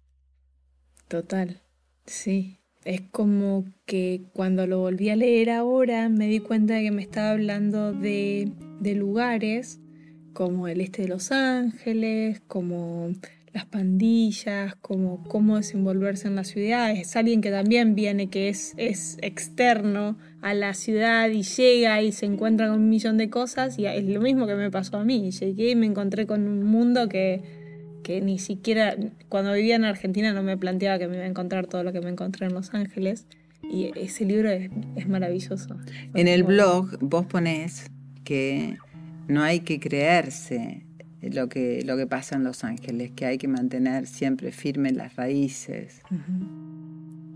total, 1.09 1.61
sí. 2.07 2.62
Es 2.85 3.01
como 3.01 3.65
que 3.87 4.23
cuando 4.33 4.67
lo 4.67 4.81
volví 4.81 5.11
a 5.11 5.17
leer 5.17 5.51
ahora 5.51 6.09
me 6.09 6.27
di 6.27 6.41
cuenta 6.41 6.75
de 6.75 6.83
que 6.83 6.91
me 6.91 7.03
estaba 7.03 7.31
hablando 7.31 7.93
de, 7.93 8.51
de 8.81 8.95
lugares 8.95 9.81
como 10.33 10.67
el 10.67 10.81
este 10.81 11.03
de 11.03 11.09
Los 11.09 11.31
Ángeles, 11.31 12.41
como 12.49 13.13
las 13.53 13.67
pandillas, 13.67 14.75
como 14.77 15.23
cómo 15.25 15.59
desenvolverse 15.59 16.27
en 16.27 16.37
la 16.37 16.45
ciudad. 16.45 16.91
Es 16.91 17.17
alguien 17.17 17.41
que 17.41 17.51
también 17.51 17.95
viene, 17.95 18.31
que 18.31 18.49
es, 18.49 18.73
es 18.79 19.19
externo 19.21 20.17
a 20.41 20.55
la 20.55 20.75
ciudad 20.75 21.29
y 21.29 21.43
llega 21.43 22.03
y 22.03 22.13
se 22.13 22.27
encuentra 22.27 22.69
con 22.69 22.81
un 22.81 22.89
millón 22.89 23.19
de 23.19 23.29
cosas 23.29 23.79
y 23.79 23.87
es 23.87 24.05
lo 24.05 24.21
mismo 24.21 24.47
que 24.47 24.55
me 24.55 24.71
pasó 24.71 24.97
a 24.97 25.05
mí. 25.05 25.31
Llegué 25.31 25.71
y 25.71 25.77
me 25.77 25.87
encontré 25.87 26.27
con 26.27 26.49
un 26.49 26.65
mundo 26.65 27.09
que, 27.09 27.62
que 28.03 28.21
ni 28.21 28.39
siquiera, 28.39 28.97
cuando 29.29 29.53
vivía 29.53 29.77
en 29.77 29.85
Argentina 29.85 30.33
no 30.33 30.43
me 30.43 30.57
planteaba 30.57 30.99
que 30.99 31.09
me 31.09 31.17
iba 31.17 31.25
a 31.25 31.29
encontrar 31.29 31.67
todo 31.67 31.85
lo 31.85 31.93
que 31.93 32.01
me 32.01 32.11
encontré 32.11 32.47
en 32.47 32.55
Los 32.55 32.75
Ángeles. 32.75 33.27
Y 33.63 33.93
ese 33.97 34.25
libro 34.25 34.51
es, 34.51 34.71
es 34.97 35.09
maravilloso. 35.09 35.77
En 36.15 36.29
el 36.29 36.43
blog 36.43 36.99
vos 37.01 37.27
ponés 37.27 37.91
que 38.25 38.77
no 39.29 39.43
hay 39.43 39.61
que 39.61 39.79
creerse 39.81 40.85
lo 41.31 41.49
que, 41.49 41.83
lo 41.85 41.97
que 41.97 42.07
pasa 42.07 42.37
en 42.37 42.45
Los 42.45 42.65
Ángeles, 42.65 43.13
que 43.15 43.27
hay 43.27 43.39
que 43.39 43.49
mantener 43.49 44.07
siempre 44.07 44.53
firmes 44.53 44.95
las 44.95 45.17
raíces. 45.17 46.03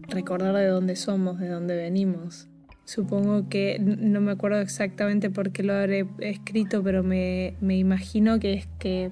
Recordar 0.08 0.54
de 0.54 0.66
dónde 0.66 0.96
somos, 0.96 1.38
de 1.38 1.48
dónde 1.48 1.76
venimos. 1.76 2.48
Supongo 2.84 3.48
que, 3.48 3.78
no 3.80 4.20
me 4.20 4.32
acuerdo 4.32 4.60
exactamente 4.60 5.30
por 5.30 5.50
qué 5.50 5.62
lo 5.62 5.74
habré 5.74 6.06
escrito, 6.20 6.82
pero 6.82 7.02
me, 7.02 7.54
me 7.60 7.76
imagino 7.76 8.38
que 8.38 8.54
es 8.54 8.68
que 8.78 9.10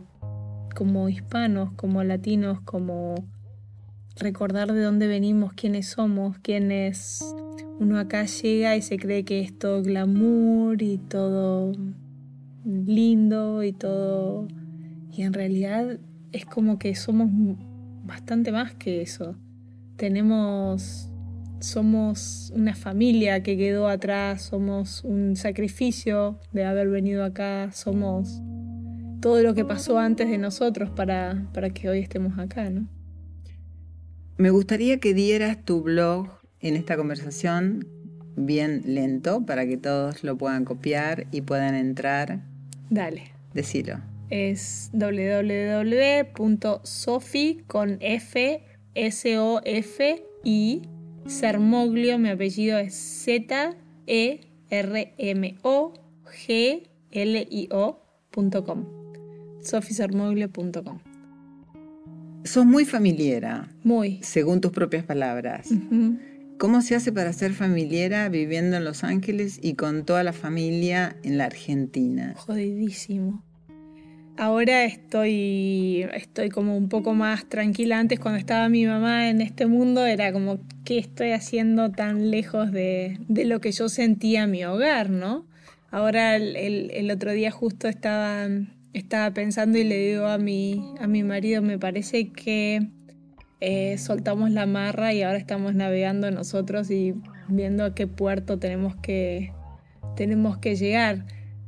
como 0.74 1.08
hispanos, 1.08 1.72
como 1.76 2.02
latinos, 2.04 2.60
como 2.60 3.14
recordar 4.16 4.72
de 4.72 4.82
dónde 4.82 5.06
venimos, 5.06 5.52
quiénes 5.52 5.88
somos, 5.88 6.38
quiénes 6.38 7.34
uno 7.80 7.98
acá 7.98 8.24
llega 8.24 8.76
y 8.76 8.82
se 8.82 8.98
cree 8.98 9.24
que 9.24 9.40
es 9.40 9.58
todo 9.58 9.82
glamour 9.82 10.82
y 10.82 10.98
todo 10.98 11.72
lindo 12.64 13.62
y 13.62 13.72
todo. 13.72 14.48
Y 15.12 15.22
en 15.22 15.32
realidad 15.32 15.98
es 16.32 16.46
como 16.46 16.78
que 16.78 16.94
somos 16.94 17.30
bastante 18.04 18.52
más 18.52 18.74
que 18.74 19.02
eso. 19.02 19.36
Tenemos. 19.96 21.10
Somos 21.60 22.52
una 22.54 22.74
familia 22.74 23.42
que 23.42 23.56
quedó 23.56 23.88
atrás, 23.88 24.42
somos 24.42 25.02
un 25.02 25.34
sacrificio 25.34 26.38
de 26.52 26.64
haber 26.64 26.90
venido 26.90 27.24
acá, 27.24 27.70
somos 27.72 28.42
todo 29.24 29.42
lo 29.42 29.54
que 29.54 29.64
pasó 29.64 29.98
antes 29.98 30.28
de 30.28 30.36
nosotros 30.36 30.90
para, 30.90 31.46
para 31.54 31.70
que 31.70 31.88
hoy 31.88 32.00
estemos 32.00 32.38
acá, 32.38 32.68
¿no? 32.68 32.86
Me 34.36 34.50
gustaría 34.50 35.00
que 35.00 35.14
dieras 35.14 35.64
tu 35.64 35.80
blog 35.80 36.28
en 36.60 36.76
esta 36.76 36.94
conversación 36.98 37.88
bien 38.36 38.82
lento 38.84 39.46
para 39.46 39.64
que 39.66 39.78
todos 39.78 40.24
lo 40.24 40.36
puedan 40.36 40.66
copiar 40.66 41.26
y 41.30 41.40
puedan 41.40 41.74
entrar 41.74 42.42
Dale. 42.90 43.32
Decilo. 43.54 43.98
Es 44.28 44.90
www.sofi 44.92 46.34
con 47.66 47.96
F 48.00 48.62
S 48.94 49.38
O 49.38 49.62
F 49.64 50.22
I 50.44 50.82
Sermoglio, 51.24 52.18
mi 52.18 52.28
apellido 52.28 52.76
es 52.76 52.94
Z 52.94 53.74
E 54.06 54.40
R 54.68 55.14
M 55.16 55.56
O 55.62 55.94
G 56.26 56.90
L 57.10 57.48
I 57.50 57.68
O.com. 57.72 59.03
sofisermoglio.com. 59.64 60.98
Sos 62.44 62.66
muy 62.66 62.84
familiera. 62.84 63.68
Muy. 63.82 64.20
Según 64.22 64.60
tus 64.60 64.70
propias 64.72 65.04
palabras. 65.04 65.68
¿Cómo 66.58 66.82
se 66.82 66.94
hace 66.94 67.10
para 67.10 67.32
ser 67.32 67.52
familiera 67.52 68.28
viviendo 68.28 68.76
en 68.76 68.84
Los 68.84 69.02
Ángeles 69.02 69.58
y 69.60 69.74
con 69.74 70.04
toda 70.04 70.22
la 70.22 70.32
familia 70.32 71.16
en 71.22 71.38
la 71.38 71.46
Argentina? 71.46 72.34
Jodidísimo. 72.36 73.42
Ahora 74.36 74.84
estoy, 74.84 76.06
estoy 76.12 76.48
como 76.48 76.76
un 76.76 76.88
poco 76.88 77.14
más 77.14 77.48
tranquila. 77.48 77.98
Antes 78.00 78.18
cuando 78.18 78.38
estaba 78.38 78.68
mi 78.68 78.84
mamá 78.84 79.28
en 79.30 79.40
este 79.40 79.66
mundo 79.66 80.04
era 80.06 80.32
como, 80.32 80.58
¿qué 80.84 80.98
estoy 80.98 81.30
haciendo 81.30 81.92
tan 81.92 82.30
lejos 82.30 82.72
de, 82.72 83.18
de 83.28 83.44
lo 83.44 83.60
que 83.60 83.70
yo 83.70 83.88
sentía 83.88 84.42
en 84.42 84.50
mi 84.50 84.64
hogar, 84.64 85.10
no? 85.10 85.46
Ahora 85.92 86.34
el, 86.34 86.90
el, 86.90 87.10
otro 87.12 87.30
día 87.30 87.52
justo 87.52 87.86
estaba, 87.86 88.48
estaba 88.94 89.32
pensando 89.32 89.76
y 89.76 89.84
le 89.84 89.98
digo 89.98 90.26
a 90.26 90.38
mi, 90.38 90.94
a 91.00 91.06
mi 91.06 91.22
marido, 91.22 91.60
me 91.60 91.78
parece 91.78 92.32
que 92.32 92.88
eh, 93.60 93.98
soltamos 93.98 94.50
la 94.50 94.66
marra 94.66 95.12
y 95.12 95.22
ahora 95.22 95.38
estamos 95.38 95.74
navegando 95.74 96.30
nosotros 96.30 96.90
y 96.90 97.14
viendo 97.48 97.84
a 97.84 97.94
qué 97.94 98.06
puerto 98.06 98.58
tenemos 98.58 98.94
que, 98.96 99.52
tenemos 100.16 100.58
que 100.58 100.76
llegar. 100.76 101.26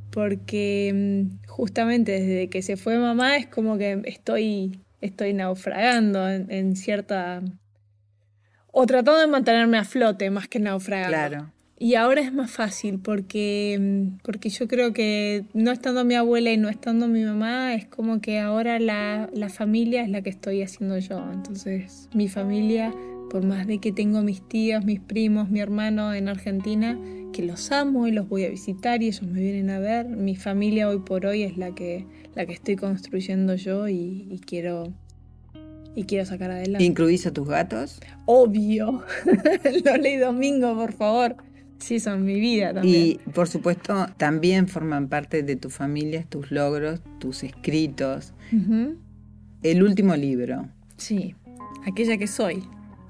Porque 0.09 0.91
mm, 0.93 1.47
justamente 1.47 2.13
desde 2.13 2.49
que 2.49 2.61
se 2.61 2.77
fue 2.77 2.97
mamá 2.97 3.35
es 3.35 3.47
como 3.47 3.77
que 3.77 4.01
estoy, 4.05 4.81
estoy 5.01 5.33
naufragando 5.33 6.27
en, 6.29 6.49
en 6.51 6.75
cierta... 6.75 7.43
O 8.71 8.85
tratando 8.85 9.19
de 9.19 9.27
mantenerme 9.27 9.77
a 9.77 9.83
flote 9.83 10.29
más 10.29 10.47
que 10.47 10.59
naufragando. 10.59 11.09
Claro. 11.09 11.56
Y 11.79 11.93
ahora 11.93 12.21
es 12.21 12.33
más 12.33 12.49
fácil 12.49 12.99
porque, 12.99 13.77
mm, 13.79 14.19
porque 14.23 14.49
yo 14.49 14.67
creo 14.67 14.93
que 14.93 15.45
no 15.53 15.71
estando 15.71 16.03
mi 16.03 16.15
abuela 16.15 16.51
y 16.51 16.57
no 16.57 16.69
estando 16.69 17.07
mi 17.07 17.23
mamá, 17.23 17.75
es 17.75 17.85
como 17.85 18.19
que 18.19 18.39
ahora 18.39 18.79
la, 18.79 19.29
la, 19.33 19.49
familia 19.49 20.01
es 20.01 20.09
la 20.09 20.23
que 20.23 20.31
estoy 20.31 20.63
haciendo 20.63 20.97
yo. 20.97 21.23
Entonces 21.31 22.09
mi 22.15 22.27
familia, 22.29 22.93
por 23.29 23.45
más 23.45 23.67
de 23.67 23.77
que 23.77 23.91
tengo 23.91 24.23
mis 24.23 24.41
tíos, 24.47 24.85
mis 24.85 24.99
primos, 24.99 25.51
mi 25.51 25.59
hermano 25.59 26.15
en 26.15 26.29
Argentina, 26.29 26.97
que 27.31 27.43
los 27.43 27.71
amo 27.71 28.07
y 28.07 28.11
los 28.11 28.27
voy 28.27 28.45
a 28.45 28.49
visitar 28.49 29.03
y 29.03 29.07
ellos 29.07 29.21
me 29.21 29.39
vienen 29.39 29.69
a 29.69 29.77
ver, 29.77 30.07
mi 30.07 30.35
familia 30.35 30.89
hoy 30.89 30.99
por 30.99 31.27
hoy 31.27 31.43
es 31.43 31.57
la 31.57 31.75
que, 31.75 32.07
la 32.33 32.47
que 32.47 32.53
estoy 32.53 32.75
construyendo 32.75 33.53
yo 33.53 33.87
y, 33.87 34.27
y 34.31 34.39
quiero 34.39 34.93
y 35.97 36.03
quiero 36.03 36.25
sacar 36.25 36.51
adelante. 36.51 36.85
¿Incluís 36.85 37.25
a 37.25 37.33
tus 37.33 37.47
gatos? 37.47 37.99
Obvio. 38.27 39.03
Lo 39.83 39.97
leí 39.97 40.17
domingo, 40.17 40.75
por 40.75 40.93
favor. 40.93 41.37
Sí, 41.79 41.99
son 41.99 42.25
mi 42.25 42.39
vida 42.39 42.73
también. 42.73 43.19
Y 43.25 43.31
por 43.31 43.47
supuesto 43.47 44.07
también 44.17 44.67
forman 44.67 45.07
parte 45.07 45.43
de 45.43 45.55
tu 45.55 45.69
familia 45.69 46.25
tus 46.27 46.51
logros, 46.51 47.01
tus 47.19 47.43
escritos. 47.43 48.33
El 49.63 49.83
último 49.83 50.15
libro. 50.15 50.67
Sí, 50.97 51.35
aquella 51.85 52.17
que 52.17 52.27
soy. 52.27 52.63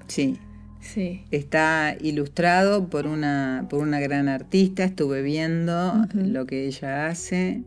Sí. 0.06 0.38
Sí. 0.80 1.24
Está 1.32 1.96
ilustrado 2.00 2.88
por 2.88 3.06
una, 3.06 3.66
por 3.68 3.80
una 3.80 3.98
gran 3.98 4.28
artista, 4.28 4.84
estuve 4.84 5.22
viendo 5.22 6.06
lo 6.14 6.46
que 6.46 6.66
ella 6.66 7.06
hace. 7.08 7.62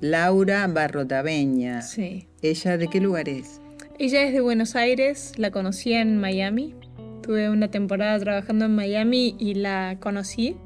Laura 0.00 0.66
Barrotabeña. 0.66 1.82
Sí. 1.82 2.26
¿Ella 2.42 2.76
de 2.76 2.88
qué 2.88 3.00
lugar 3.00 3.28
es? 3.28 3.60
Ella 3.98 4.24
es 4.24 4.32
de 4.32 4.40
Buenos 4.40 4.74
Aires, 4.74 5.34
la 5.36 5.52
conocí 5.52 5.92
en 5.92 6.18
Miami. 6.18 6.74
Tuve 7.22 7.50
una 7.50 7.70
temporada 7.70 8.18
trabajando 8.18 8.64
en 8.64 8.74
Miami 8.74 9.36
y 9.38 9.54
la 9.54 9.96
conocí. 10.00 10.56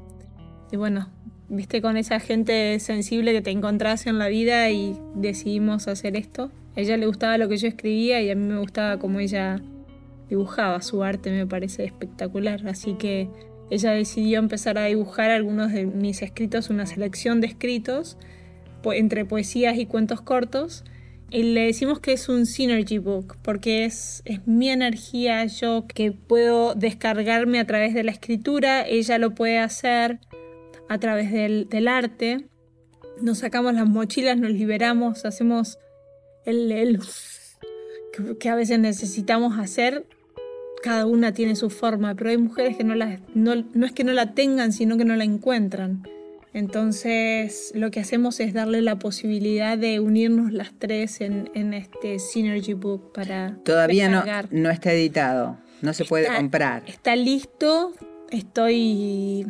Y 0.71 0.77
bueno, 0.77 1.09
viste 1.49 1.81
con 1.81 1.97
esa 1.97 2.19
gente 2.19 2.79
sensible 2.79 3.31
que 3.31 3.41
te 3.41 3.51
encontrás 3.51 4.07
en 4.07 4.17
la 4.17 4.27
vida 4.27 4.69
y 4.71 4.97
decidimos 5.15 5.87
hacer 5.87 6.15
esto. 6.15 6.51
A 6.75 6.81
ella 6.81 6.97
le 6.97 7.05
gustaba 7.05 7.37
lo 7.37 7.47
que 7.47 7.57
yo 7.57 7.67
escribía 7.67 8.21
y 8.21 8.31
a 8.31 8.35
mí 8.35 8.43
me 8.43 8.59
gustaba 8.59 8.97
cómo 8.97 9.19
ella 9.19 9.61
dibujaba. 10.29 10.81
Su 10.81 11.03
arte 11.03 11.31
me 11.31 11.45
parece 11.45 11.85
espectacular. 11.85 12.67
Así 12.67 12.95
que 12.95 13.29
ella 13.69 13.91
decidió 13.91 14.39
empezar 14.39 14.77
a 14.77 14.85
dibujar 14.85 15.29
algunos 15.29 15.71
de 15.71 15.85
mis 15.85 16.21
escritos, 16.21 16.69
una 16.69 16.85
selección 16.85 17.39
de 17.39 17.47
escritos 17.47 18.17
entre 18.93 19.25
poesías 19.25 19.77
y 19.77 19.85
cuentos 19.85 20.21
cortos 20.21 20.83
y 21.29 21.43
le 21.43 21.65
decimos 21.65 21.99
que 21.99 22.13
es 22.13 22.29
un 22.29 22.45
synergy 22.45 22.99
book 22.99 23.37
porque 23.41 23.83
es, 23.85 24.21
es 24.25 24.47
mi 24.47 24.69
energía, 24.69 25.45
yo 25.45 25.85
que 25.87 26.11
puedo 26.11 26.73
descargarme 26.73 27.59
a 27.59 27.67
través 27.67 27.93
de 27.93 28.03
la 28.03 28.11
escritura, 28.11 28.87
ella 28.87 29.17
lo 29.17 29.35
puede 29.35 29.59
hacer 29.59 30.19
a 30.87 30.97
través 30.99 31.31
del, 31.31 31.87
arte. 31.87 32.47
Nos 33.21 33.39
sacamos 33.39 33.73
las 33.73 33.87
mochilas, 33.87 34.37
nos 34.37 34.51
liberamos, 34.51 35.25
hacemos 35.25 35.77
el, 36.45 36.71
el 36.71 36.99
que, 38.39 38.49
a 38.49 38.55
veces 38.55 38.79
necesitamos 38.79 39.59
hacer. 39.59 40.05
Cada 40.81 41.05
una 41.07 41.33
tiene 41.33 41.55
su 41.55 41.69
forma, 41.69 42.15
pero 42.15 42.29
hay 42.29 42.37
mujeres 42.37 42.77
que 42.77 42.85
no, 42.85 42.95
la, 42.95 43.19
no, 43.33 43.65
no 43.73 43.85
es 43.85 43.91
que 43.91 44.05
no 44.05 44.13
la 44.13 44.33
tengan, 44.33 44.71
sino 44.71 44.95
que 44.95 45.05
no 45.05 45.15
la 45.15 45.25
encuentran. 45.25 46.07
Entonces 46.57 47.71
lo 47.75 47.91
que 47.91 47.99
hacemos 47.99 48.39
es 48.39 48.51
darle 48.51 48.81
la 48.81 48.97
posibilidad 48.97 49.77
de 49.77 49.99
unirnos 49.99 50.51
las 50.51 50.73
tres 50.79 51.21
en, 51.21 51.73
este 51.75 52.17
Synergy 52.17 52.73
Book 52.73 53.11
para... 53.13 53.59
Todavía 53.63 54.09
no, 54.09 54.23
no, 54.49 54.71
está 54.71 54.91
editado, 54.91 55.59
no 55.83 55.93
se 55.93 56.03
puede 56.03 56.35
comprar. 56.35 56.81
Está 56.87 57.15
listo, 57.15 57.93
estoy... 58.31 59.45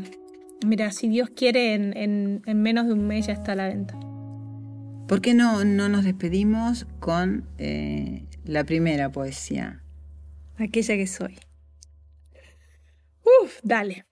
Mira, 0.66 0.92
si 0.92 1.08
Dios 1.08 1.30
quiere, 1.30 1.76
en, 1.76 2.42
menos 2.46 2.88
de 2.88 2.94
un 2.94 3.08
mes 3.08 3.28
ya 3.28 3.34
está 3.34 3.54
a 3.54 3.56
la 3.56 3.68
venta. 3.70 3.98
¿Por 5.08 5.22
qué 5.22 5.34
no, 5.34 5.64
no 5.64 5.88
nos 5.88 6.04
despedimos 6.04 6.88
con 7.00 7.48
eh, 7.58 8.26
la 8.44 8.66
primera 8.66 9.14
poesía? 9.14 9.82
Aquella 10.58 10.98
que 10.98 11.08
soy. 11.08 11.40
Uf, 13.24 13.60
dale. 13.64 14.04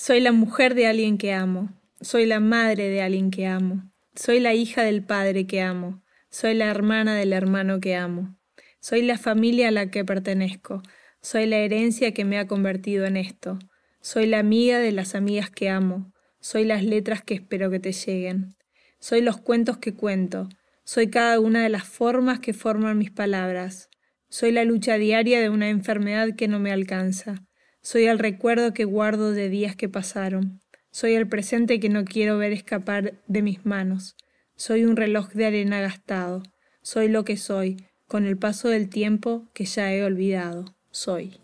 Soy 0.00 0.20
la 0.20 0.30
mujer 0.30 0.76
de 0.76 0.86
alguien 0.86 1.18
que 1.18 1.32
amo. 1.32 1.70
Soy 2.00 2.24
la 2.24 2.38
madre 2.38 2.88
de 2.88 3.02
alguien 3.02 3.32
que 3.32 3.48
amo. 3.48 3.90
Soy 4.14 4.38
la 4.38 4.54
hija 4.54 4.84
del 4.84 5.02
padre 5.02 5.48
que 5.48 5.60
amo. 5.60 6.04
Soy 6.30 6.54
la 6.54 6.66
hermana 6.66 7.16
del 7.16 7.32
hermano 7.32 7.80
que 7.80 7.96
amo. 7.96 8.38
Soy 8.78 9.02
la 9.02 9.18
familia 9.18 9.68
a 9.68 9.70
la 9.72 9.90
que 9.90 10.04
pertenezco. 10.04 10.82
Soy 11.20 11.46
la 11.46 11.56
herencia 11.56 12.14
que 12.14 12.24
me 12.24 12.38
ha 12.38 12.46
convertido 12.46 13.06
en 13.06 13.16
esto. 13.16 13.58
Soy 14.00 14.26
la 14.26 14.38
amiga 14.38 14.78
de 14.78 14.92
las 14.92 15.16
amigas 15.16 15.50
que 15.50 15.68
amo. 15.68 16.12
Soy 16.38 16.64
las 16.64 16.84
letras 16.84 17.22
que 17.22 17.34
espero 17.34 17.68
que 17.68 17.80
te 17.80 17.90
lleguen. 17.90 18.54
Soy 19.00 19.20
los 19.20 19.38
cuentos 19.38 19.78
que 19.78 19.94
cuento. 19.94 20.48
Soy 20.84 21.10
cada 21.10 21.40
una 21.40 21.64
de 21.64 21.70
las 21.70 21.88
formas 21.88 22.38
que 22.38 22.54
forman 22.54 22.98
mis 22.98 23.10
palabras. 23.10 23.90
Soy 24.28 24.52
la 24.52 24.62
lucha 24.62 24.96
diaria 24.96 25.40
de 25.40 25.48
una 25.48 25.68
enfermedad 25.68 26.36
que 26.36 26.46
no 26.46 26.60
me 26.60 26.70
alcanza. 26.70 27.48
Soy 27.80 28.04
el 28.04 28.18
recuerdo 28.18 28.74
que 28.74 28.84
guardo 28.84 29.32
de 29.32 29.48
días 29.48 29.76
que 29.76 29.88
pasaron. 29.88 30.60
Soy 30.90 31.14
el 31.14 31.28
presente 31.28 31.80
que 31.80 31.88
no 31.88 32.04
quiero 32.04 32.38
ver 32.38 32.52
escapar 32.52 33.14
de 33.26 33.42
mis 33.42 33.64
manos. 33.64 34.16
Soy 34.56 34.84
un 34.84 34.96
reloj 34.96 35.30
de 35.32 35.46
arena 35.46 35.80
gastado. 35.80 36.42
Soy 36.82 37.08
lo 37.08 37.24
que 37.24 37.36
soy, 37.36 37.86
con 38.06 38.26
el 38.26 38.36
paso 38.36 38.68
del 38.68 38.88
tiempo 38.88 39.48
que 39.52 39.64
ya 39.64 39.92
he 39.92 40.02
olvidado. 40.02 40.74
Soy. 40.90 41.40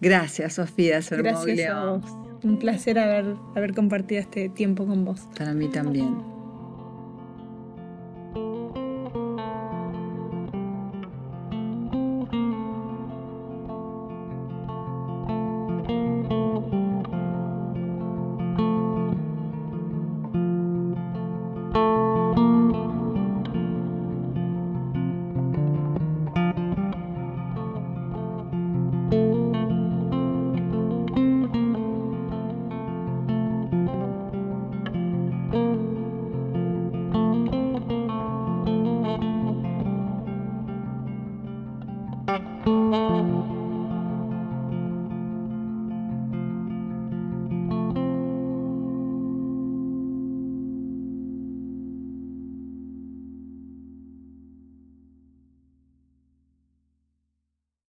Gracias, 0.00 0.54
Sofía. 0.54 1.00
Gracias 1.10 1.70
a 1.70 1.84
vos. 1.84 2.10
Un 2.42 2.58
placer 2.58 2.98
haber, 2.98 3.36
haber 3.54 3.72
compartido 3.72 4.20
este 4.20 4.48
tiempo 4.48 4.86
con 4.86 5.04
vos. 5.04 5.28
Para 5.36 5.54
mí 5.54 5.68
también. 5.68 6.31